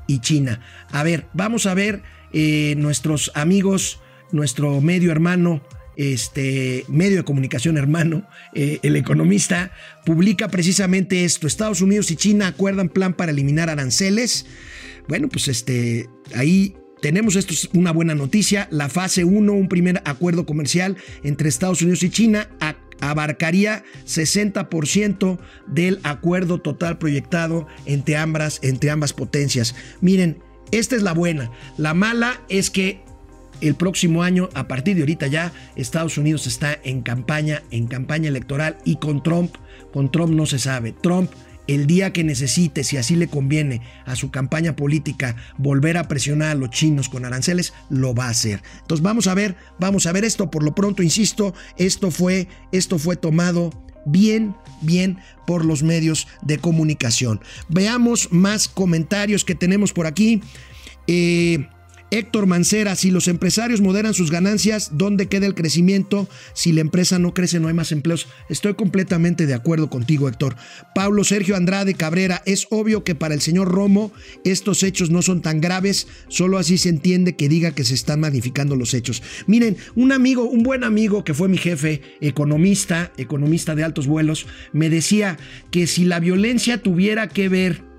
y 0.07 0.21
China. 0.21 0.61
A 0.90 1.02
ver, 1.02 1.26
vamos 1.33 1.67
a 1.67 1.75
ver 1.75 2.02
eh, 2.33 2.75
nuestros 2.76 3.33
amigos, 3.35 4.00
nuestro 4.31 4.81
medio 4.81 5.11
hermano, 5.11 5.62
este 5.97 6.85
medio 6.88 7.19
de 7.19 7.25
comunicación 7.25 7.76
hermano, 7.76 8.26
eh, 8.55 8.79
el 8.83 8.97
economista, 8.97 9.73
publica 10.07 10.49
precisamente 10.49 11.25
esto. 11.25 11.47
Estados 11.47 11.83
Unidos 11.83 12.11
y 12.11 12.17
China 12.17 12.47
acuerdan 12.47 12.88
plan 12.88 13.14
para 13.14 13.33
eliminar 13.33 13.69
aranceles. 13.69 14.47
Bueno, 15.09 15.29
pues 15.29 15.49
este, 15.49 16.09
ahí 16.35 16.76
tenemos 17.00 17.37
esto 17.37 17.52
es 17.52 17.69
una 17.73 17.92
buena 17.92 18.14
noticia. 18.14 18.69
La 18.71 18.88
fase 18.88 19.25
1, 19.25 19.52
un 19.52 19.69
primer 19.69 20.02
acuerdo 20.04 20.47
comercial 20.47 20.97
entre 21.23 21.49
Estados 21.49 21.83
Unidos 21.83 22.03
y 22.03 22.11
China, 22.11 22.48
abarcaría 23.01 23.83
60% 24.07 25.38
del 25.66 26.01
acuerdo 26.03 26.59
total 26.59 26.98
proyectado 26.98 27.66
entre 27.87 28.16
ambas, 28.16 28.61
entre 28.62 28.90
ambas 28.90 29.12
potencias. 29.12 29.75
Miren, 30.01 30.42
esta 30.70 30.96
es 30.96 31.03
la 31.03 31.14
buena. 31.14 31.51
La 31.79 31.94
mala 31.94 32.40
es 32.48 32.70
que 32.70 33.03
el 33.61 33.75
próximo 33.75 34.22
año, 34.22 34.48
a 34.55 34.68
partir 34.68 34.96
de 34.96 35.03
ahorita 35.03 35.27
ya, 35.27 35.53
Estados 35.77 36.16
Unidos 36.18 36.46
está 36.46 36.79
en 36.83 37.03
campaña, 37.03 37.62
en 37.70 37.87
campaña 37.87 38.29
electoral 38.29 38.79
y 38.85 38.96
con 38.96 39.22
Trump, 39.22 39.55
con 39.92 40.11
Trump 40.11 40.33
no 40.35 40.46
se 40.46 40.59
sabe. 40.59 40.92
Trump 40.92 41.31
el 41.74 41.87
día 41.87 42.12
que 42.12 42.24
necesite, 42.24 42.83
si 42.83 42.96
así 42.96 43.14
le 43.14 43.28
conviene 43.28 43.80
a 44.04 44.16
su 44.16 44.33
campaña 44.33 44.74
política, 44.74 45.37
volver 45.56 45.98
a 45.98 46.09
presionar 46.09 46.50
a 46.50 46.54
los 46.56 46.70
chinos 46.70 47.09
con 47.09 47.24
aranceles, 47.24 47.72
lo 47.88 48.12
va 48.12 48.26
a 48.26 48.30
hacer. 48.30 48.61
Entonces 48.80 49.04
vamos 49.04 49.28
a 49.28 49.35
ver, 49.35 49.56
vamos 49.78 50.06
a 50.06 50.12
ver 50.12 50.24
esto. 50.24 50.50
Por 50.50 50.64
lo 50.64 50.74
pronto, 50.74 51.04
insisto, 51.04 51.54
esto 51.76 52.11
fue, 52.11 52.48
esto 52.72 52.98
fue 52.98 53.14
tomado 53.14 53.70
bien, 54.04 54.56
bien 54.80 55.18
por 55.46 55.64
los 55.64 55.85
medios 55.85 56.26
de 56.42 56.59
comunicación. 56.59 57.40
Veamos 57.68 58.33
más 58.33 58.66
comentarios 58.66 59.44
que 59.44 59.54
tenemos 59.54 59.92
por 59.92 60.09
aquí. 60.09 60.42
Eh, 61.06 61.68
Héctor 62.11 62.46
Mancera, 62.46 62.96
si 62.96 63.12
los 63.12 63.29
empresarios 63.29 63.81
moderan 63.81 64.14
sus 64.14 64.33
ganancias, 64.33 64.90
¿dónde 64.92 65.29
queda 65.29 65.46
el 65.46 65.55
crecimiento? 65.55 66.29
Si 66.55 66.73
la 66.73 66.81
empresa 66.81 67.20
no 67.20 67.35
crece, 67.35 67.61
no 67.61 67.68
hay 67.68 67.75
más 67.75 67.92
empleos. 67.92 68.27
Estoy 68.49 68.75
completamente 68.75 69.46
de 69.46 69.55
acuerdo 69.55 69.90
contigo, 69.90 70.29
Héctor. 70.29 70.57
Pablo 70.94 71.23
Sergio 71.23 71.55
Andrade 71.55 71.94
Cabrera, 71.94 72.42
es 72.46 72.66
obvio 72.70 73.05
que 73.05 73.14
para 73.14 73.35
el 73.35 73.40
señor 73.40 73.68
Romo 73.68 74.12
estos 74.44 74.83
hechos 74.83 75.11
no 75.11 75.23
son 75.23 75.40
tan 75.40 75.61
graves, 75.61 76.09
solo 76.29 76.59
así 76.59 76.79
se 76.79 76.88
entiende 76.88 77.37
que 77.37 77.49
diga 77.49 77.70
que 77.73 77.85
se 77.85 77.94
están 77.94 78.20
magnificando 78.20 78.75
los 78.75 78.92
hechos. 78.92 79.23
Miren, 79.46 79.77
un 79.94 80.11
amigo, 80.11 80.44
un 80.44 80.64
buen 80.64 80.83
amigo 80.83 81.23
que 81.23 81.35
fue 81.35 81.49
mi 81.49 81.59
jefe, 81.59 82.03
economista, 82.20 83.12
economista 83.18 83.77
de 83.77 83.85
altos 83.85 84.09
vuelos, 84.09 84.46
me 84.73 84.90
decía 84.90 85.38
que 85.70 85.87
si 85.87 86.05
la 86.05 86.18
violencia 86.18 86.83
tuviera 86.83 87.29
que 87.29 87.49
ver 87.49 87.89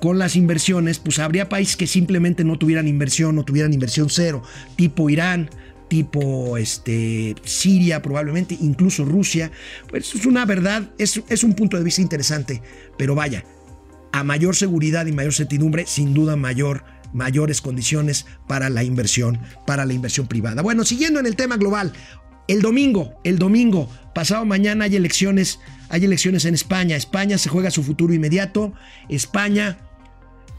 con 0.00 0.18
las 0.18 0.36
inversiones, 0.36 0.98
pues 0.98 1.18
habría 1.18 1.48
países 1.48 1.76
que 1.76 1.86
simplemente 1.86 2.44
no 2.44 2.58
tuvieran 2.58 2.88
inversión 2.88 3.38
o 3.38 3.44
tuvieran 3.44 3.72
inversión 3.72 4.08
cero, 4.10 4.42
tipo 4.76 5.10
Irán, 5.10 5.50
tipo 5.88 6.56
este, 6.56 7.34
Siria 7.44 8.02
probablemente, 8.02 8.56
incluso 8.60 9.04
Rusia. 9.04 9.50
Pues 9.88 10.14
es 10.14 10.26
una 10.26 10.44
verdad, 10.44 10.90
es, 10.98 11.22
es 11.28 11.44
un 11.44 11.54
punto 11.54 11.76
de 11.76 11.84
vista 11.84 12.02
interesante, 12.02 12.62
pero 12.96 13.14
vaya, 13.14 13.44
a 14.12 14.24
mayor 14.24 14.56
seguridad 14.56 15.06
y 15.06 15.12
mayor 15.12 15.34
certidumbre, 15.34 15.86
sin 15.86 16.14
duda 16.14 16.36
mayor 16.36 16.84
mayores 17.12 17.62
condiciones 17.62 18.26
para 18.46 18.68
la 18.68 18.84
inversión, 18.84 19.38
para 19.66 19.86
la 19.86 19.94
inversión 19.94 20.26
privada. 20.26 20.62
Bueno, 20.62 20.84
siguiendo 20.84 21.20
en 21.20 21.26
el 21.26 21.36
tema 21.36 21.56
global, 21.56 21.92
el 22.48 22.62
domingo, 22.62 23.14
el 23.24 23.38
domingo, 23.38 23.90
pasado 24.14 24.44
mañana 24.44 24.84
hay 24.84 24.96
elecciones, 24.96 25.58
hay 25.88 26.04
elecciones 26.04 26.44
en 26.44 26.54
España. 26.54 26.96
España 26.96 27.38
se 27.38 27.48
juega 27.48 27.70
su 27.70 27.82
futuro 27.82 28.12
inmediato. 28.14 28.72
España 29.08 29.78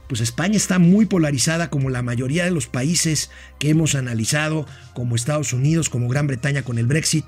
pues 0.09 0.21
España 0.21 0.57
está 0.57 0.79
muy 0.79 1.05
polarizada 1.05 1.69
como 1.69 1.91
la 1.91 2.01
mayoría 2.01 2.43
de 2.43 2.49
los 2.49 2.65
países 2.65 3.29
que 3.59 3.69
hemos 3.69 3.93
analizado, 3.93 4.65
como 4.95 5.15
Estados 5.15 5.53
Unidos, 5.53 5.87
como 5.87 6.09
Gran 6.09 6.25
Bretaña 6.25 6.63
con 6.63 6.79
el 6.79 6.87
Brexit. 6.87 7.25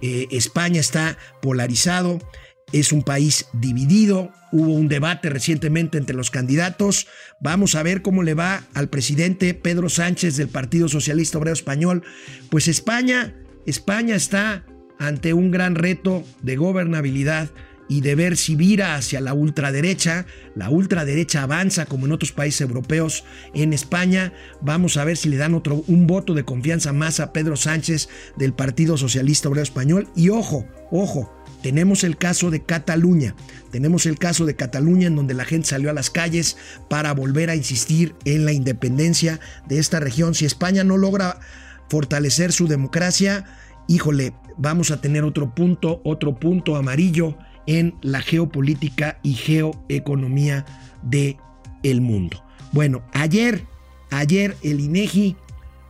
Eh, 0.00 0.28
España 0.30 0.80
está 0.80 1.18
polarizado, 1.42 2.20
es 2.72 2.90
un 2.90 3.02
país 3.02 3.48
dividido, 3.52 4.32
hubo 4.50 4.72
un 4.72 4.88
debate 4.88 5.28
recientemente 5.28 5.98
entre 5.98 6.16
los 6.16 6.30
candidatos. 6.30 7.06
Vamos 7.38 7.74
a 7.74 7.82
ver 7.82 8.00
cómo 8.00 8.22
le 8.22 8.32
va 8.32 8.64
al 8.72 8.88
presidente 8.88 9.52
Pedro 9.52 9.90
Sánchez 9.90 10.38
del 10.38 10.48
Partido 10.48 10.88
Socialista 10.88 11.36
Obrero 11.36 11.52
Español. 11.52 12.02
Pues 12.48 12.66
España, 12.66 13.34
España 13.66 14.16
está 14.16 14.64
ante 14.98 15.34
un 15.34 15.50
gran 15.50 15.74
reto 15.74 16.24
de 16.40 16.56
gobernabilidad 16.56 17.50
y 17.92 18.00
de 18.00 18.14
ver 18.14 18.38
si 18.38 18.56
vira 18.56 18.94
hacia 18.94 19.20
la 19.20 19.34
ultraderecha. 19.34 20.24
La 20.54 20.70
ultraderecha 20.70 21.42
avanza 21.42 21.84
como 21.84 22.06
en 22.06 22.12
otros 22.12 22.32
países 22.32 22.62
europeos. 22.62 23.22
En 23.52 23.74
España 23.74 24.32
vamos 24.62 24.96
a 24.96 25.04
ver 25.04 25.18
si 25.18 25.28
le 25.28 25.36
dan 25.36 25.52
otro, 25.52 25.84
un 25.88 26.06
voto 26.06 26.32
de 26.32 26.42
confianza 26.42 26.94
más 26.94 27.20
a 27.20 27.34
Pedro 27.34 27.54
Sánchez 27.54 28.08
del 28.38 28.54
Partido 28.54 28.96
Socialista 28.96 29.50
Obrero 29.50 29.62
Español. 29.62 30.08
Y 30.16 30.30
ojo, 30.30 30.66
ojo, 30.90 31.34
tenemos 31.62 32.02
el 32.02 32.16
caso 32.16 32.50
de 32.50 32.62
Cataluña. 32.62 33.34
Tenemos 33.70 34.06
el 34.06 34.18
caso 34.18 34.46
de 34.46 34.56
Cataluña 34.56 35.08
en 35.08 35.16
donde 35.16 35.34
la 35.34 35.44
gente 35.44 35.68
salió 35.68 35.90
a 35.90 35.94
las 35.94 36.08
calles 36.08 36.56
para 36.88 37.12
volver 37.12 37.50
a 37.50 37.56
insistir 37.56 38.14
en 38.24 38.46
la 38.46 38.54
independencia 38.54 39.38
de 39.68 39.78
esta 39.78 40.00
región. 40.00 40.34
Si 40.34 40.46
España 40.46 40.82
no 40.82 40.96
logra 40.96 41.40
fortalecer 41.90 42.52
su 42.52 42.68
democracia, 42.68 43.44
híjole, 43.86 44.32
vamos 44.56 44.90
a 44.90 45.02
tener 45.02 45.24
otro 45.24 45.54
punto, 45.54 46.00
otro 46.04 46.36
punto 46.36 46.76
amarillo 46.76 47.36
en 47.66 47.94
la 48.02 48.20
geopolítica 48.20 49.18
y 49.22 49.34
geoeconomía 49.34 50.64
de 51.02 51.36
el 51.82 52.00
mundo. 52.00 52.42
Bueno, 52.72 53.02
ayer, 53.12 53.64
ayer 54.10 54.56
el 54.62 54.80
INEGI 54.80 55.36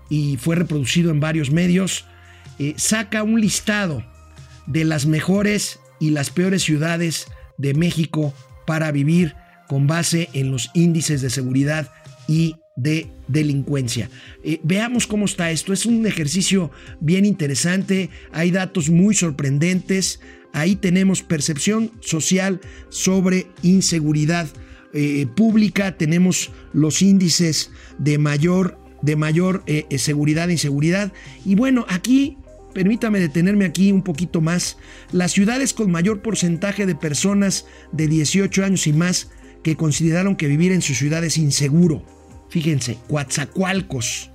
y 0.08 0.36
fue 0.36 0.56
reproducido 0.56 1.10
en 1.10 1.20
varios 1.20 1.50
medios, 1.50 2.06
eh, 2.58 2.74
saca 2.76 3.22
un 3.22 3.40
listado 3.40 4.04
de 4.66 4.84
las 4.84 5.06
mejores 5.06 5.80
y 6.00 6.10
las 6.10 6.30
peores 6.30 6.62
ciudades 6.62 7.26
de 7.56 7.74
México 7.74 8.34
para 8.66 8.92
vivir 8.92 9.34
con 9.68 9.86
base 9.86 10.28
en 10.32 10.50
los 10.50 10.70
índices 10.74 11.22
de 11.22 11.30
seguridad 11.30 11.90
y 12.28 12.56
de 12.76 13.08
delincuencia. 13.28 14.10
Eh, 14.42 14.60
veamos 14.62 15.06
cómo 15.06 15.24
está 15.24 15.50
esto. 15.50 15.72
Es 15.72 15.86
un 15.86 16.06
ejercicio 16.06 16.70
bien 17.00 17.24
interesante. 17.24 18.10
Hay 18.32 18.50
datos 18.50 18.90
muy 18.90 19.14
sorprendentes. 19.14 20.20
Ahí 20.52 20.76
tenemos 20.76 21.22
percepción 21.22 21.90
social 22.00 22.60
sobre 22.88 23.46
inseguridad 23.62 24.48
eh, 24.92 25.26
pública. 25.34 25.96
Tenemos 25.96 26.50
los 26.72 27.02
índices 27.02 27.70
de 27.98 28.18
mayor, 28.18 28.78
de 29.00 29.16
mayor 29.16 29.62
eh, 29.66 29.86
seguridad 29.98 30.48
e 30.50 30.52
inseguridad. 30.52 31.12
Y 31.44 31.54
bueno, 31.54 31.86
aquí 31.88 32.36
Permítame 32.72 33.20
detenerme 33.20 33.66
aquí 33.66 33.92
un 33.92 34.02
poquito 34.02 34.40
más. 34.40 34.78
Las 35.12 35.32
ciudades 35.32 35.74
con 35.74 35.90
mayor 35.90 36.22
porcentaje 36.22 36.86
de 36.86 36.94
personas 36.94 37.66
de 37.92 38.08
18 38.08 38.64
años 38.64 38.86
y 38.86 38.92
más 38.92 39.30
que 39.62 39.76
consideraron 39.76 40.36
que 40.36 40.48
vivir 40.48 40.72
en 40.72 40.82
su 40.82 40.94
ciudad 40.94 41.22
es 41.24 41.36
inseguro. 41.36 42.02
Fíjense, 42.48 42.98
Coatzacoalcos. 43.08 44.31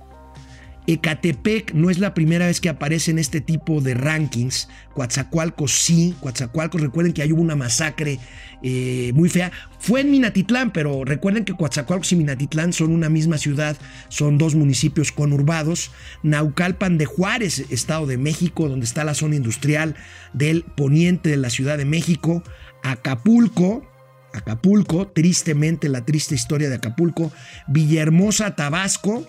Ecatepec 0.88 1.74
no 1.74 1.90
es 1.90 1.98
la 1.98 2.14
primera 2.14 2.46
vez 2.46 2.62
que 2.62 2.70
aparece 2.70 3.10
en 3.10 3.18
este 3.18 3.42
tipo 3.42 3.82
de 3.82 3.92
rankings. 3.92 4.70
Coatzacoalcos 4.94 5.70
sí. 5.72 6.14
Coatzacoalcos, 6.20 6.80
recuerden 6.80 7.12
que 7.12 7.20
hay 7.20 7.30
hubo 7.30 7.42
una 7.42 7.56
masacre 7.56 8.18
eh, 8.62 9.12
muy 9.14 9.28
fea. 9.28 9.52
Fue 9.78 10.00
en 10.00 10.10
Minatitlán, 10.10 10.72
pero 10.72 11.04
recuerden 11.04 11.44
que 11.44 11.52
Coatzacoalcos 11.52 12.10
y 12.12 12.16
Minatitlán 12.16 12.72
son 12.72 12.90
una 12.90 13.10
misma 13.10 13.36
ciudad, 13.36 13.76
son 14.08 14.38
dos 14.38 14.54
municipios 14.54 15.12
conurbados. 15.12 15.90
Naucalpan 16.22 16.96
de 16.96 17.04
Juárez, 17.04 17.66
Estado 17.68 18.06
de 18.06 18.16
México, 18.16 18.66
donde 18.66 18.86
está 18.86 19.04
la 19.04 19.12
zona 19.12 19.36
industrial 19.36 19.94
del 20.32 20.64
poniente 20.64 21.28
de 21.28 21.36
la 21.36 21.50
Ciudad 21.50 21.76
de 21.76 21.84
México. 21.84 22.42
Acapulco, 22.82 23.86
Acapulco, 24.32 25.08
tristemente 25.08 25.90
la 25.90 26.06
triste 26.06 26.34
historia 26.34 26.70
de 26.70 26.76
Acapulco, 26.76 27.30
Villahermosa, 27.66 28.56
Tabasco, 28.56 29.26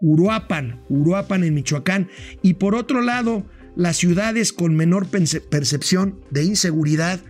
Uruapan, 0.00 0.80
Uruapan 0.88 1.44
en 1.44 1.54
Michoacán, 1.54 2.08
y 2.42 2.54
por 2.54 2.74
otro 2.74 3.02
lado, 3.02 3.46
las 3.76 3.96
ciudades 3.96 4.52
con 4.52 4.74
menor 4.74 5.06
percepción 5.08 6.20
de 6.30 6.44
inseguridad, 6.44 7.20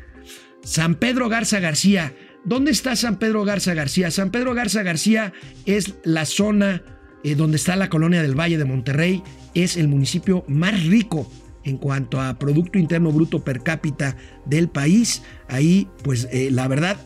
San 0.62 0.94
Pedro 0.94 1.28
Garza 1.28 1.60
García. 1.60 2.14
¿Dónde 2.44 2.70
está 2.70 2.96
San 2.96 3.18
Pedro 3.18 3.44
Garza 3.44 3.74
García? 3.74 4.10
San 4.10 4.30
Pedro 4.30 4.54
Garza 4.54 4.82
García 4.82 5.32
es 5.66 5.94
la 6.04 6.24
zona 6.24 6.82
eh, 7.22 7.34
donde 7.34 7.56
está 7.56 7.76
la 7.76 7.90
colonia 7.90 8.22
del 8.22 8.38
Valle 8.38 8.56
de 8.56 8.64
Monterrey, 8.64 9.22
es 9.54 9.76
el 9.76 9.88
municipio 9.88 10.44
más 10.48 10.86
rico 10.86 11.30
en 11.64 11.76
cuanto 11.76 12.20
a 12.20 12.38
Producto 12.38 12.78
Interno 12.78 13.12
Bruto 13.12 13.44
per 13.44 13.62
cápita 13.62 14.16
del 14.46 14.68
país. 14.68 15.22
Ahí, 15.48 15.88
pues 16.02 16.28
eh, 16.30 16.50
la 16.50 16.66
verdad, 16.68 16.96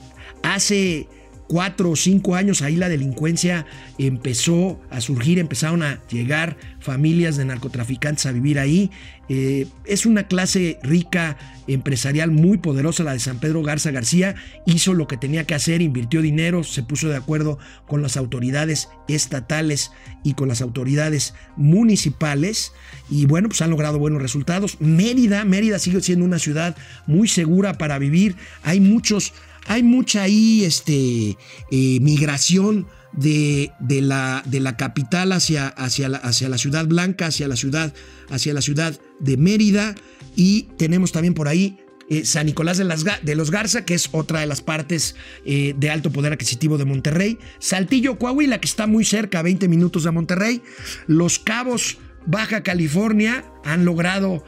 hace 0.42 1.09
cuatro 1.48 1.90
o 1.90 1.96
cinco 1.96 2.35
años 2.35 2.62
ahí 2.62 2.76
la 2.76 2.88
delincuencia 2.88 3.66
empezó 3.98 4.80
a 4.90 5.00
surgir, 5.00 5.38
empezaron 5.38 5.83
a 5.83 6.00
llegar 6.09 6.57
familias 6.80 7.37
de 7.37 7.44
narcotraficantes 7.44 8.26
a 8.26 8.33
vivir 8.33 8.59
ahí. 8.59 8.90
Eh, 9.28 9.66
es 9.87 10.04
una 10.04 10.26
clase 10.26 10.78
rica, 10.83 11.38
empresarial 11.66 12.30
muy 12.30 12.59
poderosa, 12.59 13.04
la 13.04 13.14
de 13.14 13.20
San 13.20 13.38
Pedro 13.38 13.62
Garza 13.62 13.90
García. 13.90 14.35
Hizo 14.66 14.92
lo 14.92 15.07
que 15.07 15.16
tenía 15.16 15.44
que 15.44 15.54
hacer, 15.54 15.80
invirtió 15.80 16.20
dinero, 16.20 16.62
se 16.62 16.83
puso 16.83 17.09
de 17.09 17.16
acuerdo 17.16 17.59
con 17.87 18.02
las 18.02 18.16
autoridades 18.18 18.90
estatales 19.09 19.92
y 20.22 20.35
con 20.35 20.48
las 20.48 20.61
autoridades 20.61 21.35
municipales. 21.57 22.72
Y 23.09 23.24
bueno, 23.26 23.48
pues 23.48 23.62
han 23.62 23.70
logrado 23.70 23.98
buenos 23.98 24.20
resultados. 24.20 24.78
Mérida, 24.80 25.44
Mérida 25.44 25.78
sigue 25.78 26.02
siendo 26.02 26.24
una 26.24 26.38
ciudad 26.38 26.76
muy 27.07 27.28
segura 27.28 27.78
para 27.78 27.98
vivir. 27.98 28.37
Hay 28.62 28.80
muchos 28.80 29.33
hay 29.66 29.83
mucha 29.83 30.22
ahí 30.22 30.64
este, 30.64 31.37
eh, 31.70 32.00
migración 32.00 32.87
de, 33.12 33.70
de, 33.81 34.00
la, 34.00 34.42
de, 34.46 34.61
la, 34.61 34.77
capital 34.77 35.33
hacia, 35.33 35.68
hacia, 35.68 36.09
la, 36.09 36.18
hacia, 36.18 36.48
la, 36.48 36.59
ciudad 36.59 36.87
blanca, 36.87 37.27
hacia 37.27 37.48
la 37.48 37.57
ciudad, 37.57 37.94
hacia 38.29 38.53
la 38.55 38.61
ciudad 38.61 38.98
de 39.20 39.37
Mérida. 39.37 39.94
Y 40.37 40.62
tenemos 40.77 41.12
también 41.12 41.35
por 41.35 41.48
ahí 41.48 41.79
eh, 42.11 42.24
San 42.24 42.46
Nicolás 42.46 42.77
de, 42.77 42.85
de, 43.22 43.35
los 43.35 43.50
Garza, 43.50 43.85
que 43.85 43.94
es 43.94 44.09
otra 44.12 44.40
de 44.40 44.46
las 44.46 44.61
partes 44.61 45.14
eh, 45.44 45.74
de 45.77 45.90
alto 45.90 46.11
poder 46.11 46.33
adquisitivo 46.33 46.77
de 46.77 46.85
Monterrey. 46.85 47.38
Saltillo, 47.61 48.18
Coahuila, 48.18 48.59
que 48.59 48.66
está 48.66 48.87
muy 48.87 49.05
cerca, 49.05 49.42
20 49.42 49.68
minutos 49.68 50.05
de 50.05 50.11
Monterrey. 50.11 50.62
Los 51.07 51.38
Cabos, 51.38 51.98
Baja 52.27 52.62
California, 52.62 53.44
han 53.64 53.85
logrado 53.85 54.44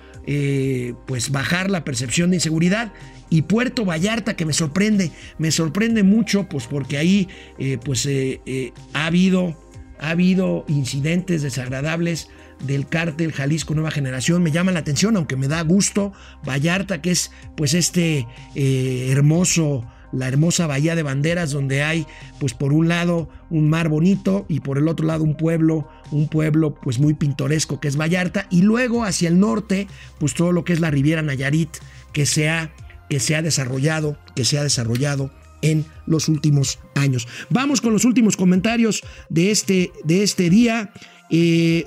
pues 1.07 1.31
bajar 1.31 1.71
la 1.71 1.85
percepción 1.85 2.31
de 2.31 2.39
inseguridad 2.39 2.93
y 3.31 3.43
Puerto 3.43 3.85
Vallarta, 3.85 4.37
que 4.37 4.45
me 4.45 4.53
sorprende, 4.53 5.11
me 5.39 5.51
sorprende 5.51 6.03
mucho, 6.03 6.49
pues 6.49 6.67
porque 6.67 6.99
ahí 6.99 7.29
eh, 7.59 7.79
pues, 7.83 8.07
eh, 8.07 8.41
eh, 8.47 8.73
ha, 8.93 9.07
habido, 9.07 9.57
ha 9.99 10.11
habido 10.11 10.65
incidentes 10.69 11.43
desagradables 11.43 12.29
del 12.65 12.87
cártel 12.87 13.33
Jalisco 13.33 13.75
Nueva 13.75 13.91
Generación. 13.91 14.43
Me 14.43 14.53
llama 14.53 14.73
la 14.73 14.81
atención, 14.81 15.17
aunque 15.17 15.37
me 15.37 15.49
da 15.49 15.61
gusto, 15.63 16.13
Vallarta, 16.47 17.03
que 17.03 17.11
es 17.11 17.33
pues 17.57 17.75
este 17.75 18.27
hermoso 18.55 19.85
la 20.13 20.29
hermosa 20.29 20.69
bahía 20.69 20.95
de 20.95 21.03
banderas 21.03 21.51
donde 21.51 21.83
hay 21.83 22.07
pues 22.39 22.55
por 22.55 22.73
un 22.73 22.89
lado 22.89 23.29
un 23.51 23.69
mar 23.69 23.89
bonito 23.89 24.47
y 24.49 24.61
por 24.61 24.79
el 24.79 24.87
otro 24.87 25.05
lado 25.05 25.25
un 25.25 25.37
pueblo, 25.37 25.89
un 26.13 26.29
pueblo 26.29 26.75
pues 26.75 27.01
muy 27.01 27.15
pintoresco 27.15 27.81
que 27.81 27.89
es 27.89 27.99
Vallarta 27.99 28.47
y 28.49 28.63
luego 28.63 29.05
hacia 29.05 29.29
el 29.29 29.41
norte 29.41 29.89
pues 30.19 30.33
todo 30.35 30.53
lo 30.53 30.65
que 30.65 30.73
es 30.73 30.81
la 30.81 30.93
Riviera 30.93 31.23
Nayarit 31.23 31.71
que 32.13 32.25
se 32.25 32.49
ha 32.49 32.71
que 33.09 33.21
se 33.21 33.37
ha 33.37 33.43
desarrollado, 33.43 34.19
que 34.35 34.45
se 34.45 34.59
ha 34.59 34.63
desarrollado 34.63 35.31
en 35.63 35.85
los 36.07 36.29
últimos 36.29 36.79
años. 36.95 37.27
Vamos 37.51 37.81
con 37.81 37.93
los 37.93 38.05
últimos 38.05 38.37
comentarios 38.37 39.03
de 39.29 39.51
este, 39.51 39.93
de 40.05 40.23
este 40.23 40.51
día. 40.51 40.93
Eh, 41.31 41.87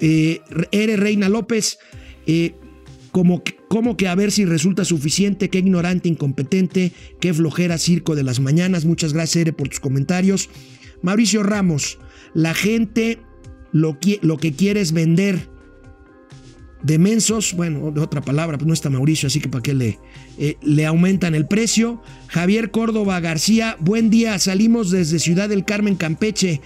eh. 0.00 0.96
Reina 0.96 1.28
López, 1.28 1.78
eh, 2.26 2.54
como, 3.10 3.42
como 3.68 3.96
que 3.96 4.08
a 4.08 4.14
ver 4.14 4.30
si 4.30 4.44
resulta 4.44 4.84
suficiente, 4.84 5.50
qué 5.50 5.58
ignorante, 5.58 6.08
incompetente, 6.08 6.92
qué 7.20 7.34
flojera 7.34 7.78
circo 7.78 8.14
de 8.14 8.22
las 8.22 8.40
mañanas. 8.40 8.84
Muchas 8.84 9.12
gracias, 9.12 9.42
R, 9.42 9.52
por 9.52 9.68
tus 9.68 9.80
comentarios. 9.80 10.48
Mauricio 11.02 11.42
Ramos, 11.42 11.98
la 12.34 12.54
gente 12.54 13.18
lo, 13.72 13.98
lo 14.22 14.36
que 14.38 14.52
quiere 14.52 14.80
es 14.80 14.92
vender 14.92 15.48
de 16.82 16.98
mensos, 16.98 17.54
bueno, 17.54 17.90
de 17.90 18.00
otra 18.00 18.20
palabra, 18.20 18.58
pues 18.58 18.66
no 18.66 18.74
está 18.74 18.90
Mauricio, 18.90 19.26
así 19.26 19.40
que 19.40 19.48
para 19.48 19.62
qué 19.62 19.74
le, 19.74 19.98
eh, 20.38 20.56
le 20.62 20.86
aumentan 20.86 21.34
el 21.34 21.46
precio. 21.46 22.02
Javier 22.28 22.70
Córdoba 22.70 23.20
García, 23.20 23.76
buen 23.80 24.10
día, 24.10 24.38
salimos 24.38 24.90
desde 24.90 25.18
Ciudad 25.18 25.48
del 25.48 25.64
Carmen, 25.64 25.96
Campeche. 25.96 26.60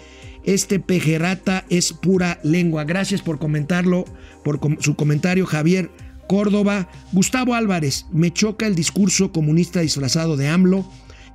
Este 0.45 0.81
pejerata 0.81 1.65
es 1.71 1.93
pura 1.93 2.41
lengua. 2.43 2.85
Gracias 2.85 3.23
por 3.23 3.39
comentarlo, 3.39 4.05
por 4.45 4.61
su 4.81 4.97
comentario, 4.97 5.47
Javier 5.47 5.91
Córdoba. 6.27 6.89
Gustavo 7.13 7.55
Álvarez, 7.55 8.07
me 8.13 8.33
choca 8.33 8.67
el 8.67 8.75
discurso 8.75 9.33
comunista 9.33 9.81
disfrazado 9.81 10.37
de 10.37 10.49
AMLO. 10.49 10.85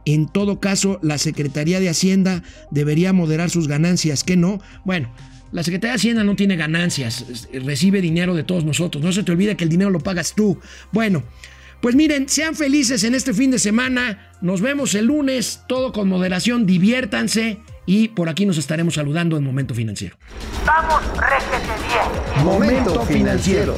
En 0.05 0.27
todo 0.27 0.59
caso, 0.59 0.99
la 1.01 1.17
Secretaría 1.17 1.79
de 1.79 1.89
Hacienda 1.89 2.43
debería 2.71 3.11
moderar 3.11 3.49
sus 3.49 3.67
ganancias, 3.67 4.23
¿qué 4.23 4.37
no? 4.37 4.59
Bueno, 4.85 5.09
la 5.51 5.63
Secretaría 5.63 5.93
de 5.93 5.97
Hacienda 5.97 6.23
no 6.23 6.35
tiene 6.35 6.55
ganancias, 6.55 7.25
recibe 7.53 8.01
dinero 8.01 8.35
de 8.35 8.43
todos 8.43 8.65
nosotros. 8.65 9.03
No 9.03 9.11
se 9.11 9.23
te 9.23 9.31
olvide 9.31 9.55
que 9.55 9.63
el 9.63 9.69
dinero 9.69 9.89
lo 9.89 9.99
pagas 9.99 10.33
tú. 10.35 10.59
Bueno, 10.91 11.23
pues 11.81 11.95
miren, 11.95 12.27
sean 12.27 12.55
felices 12.55 13.03
en 13.03 13.15
este 13.15 13.33
fin 13.33 13.51
de 13.51 13.59
semana. 13.59 14.31
Nos 14.41 14.61
vemos 14.61 14.95
el 14.95 15.05
lunes, 15.05 15.61
todo 15.67 15.91
con 15.91 16.09
moderación, 16.09 16.65
diviértanse 16.65 17.59
y 17.85 18.09
por 18.09 18.29
aquí 18.29 18.45
nos 18.45 18.57
estaremos 18.57 18.95
saludando 18.95 19.37
en 19.37 19.43
Momento 19.43 19.73
Financiero. 19.73 20.17
Vamos, 20.65 21.01
réjete 21.17 21.73
bien. 21.87 22.45
Momento 22.45 23.01
Financiero. 23.05 23.77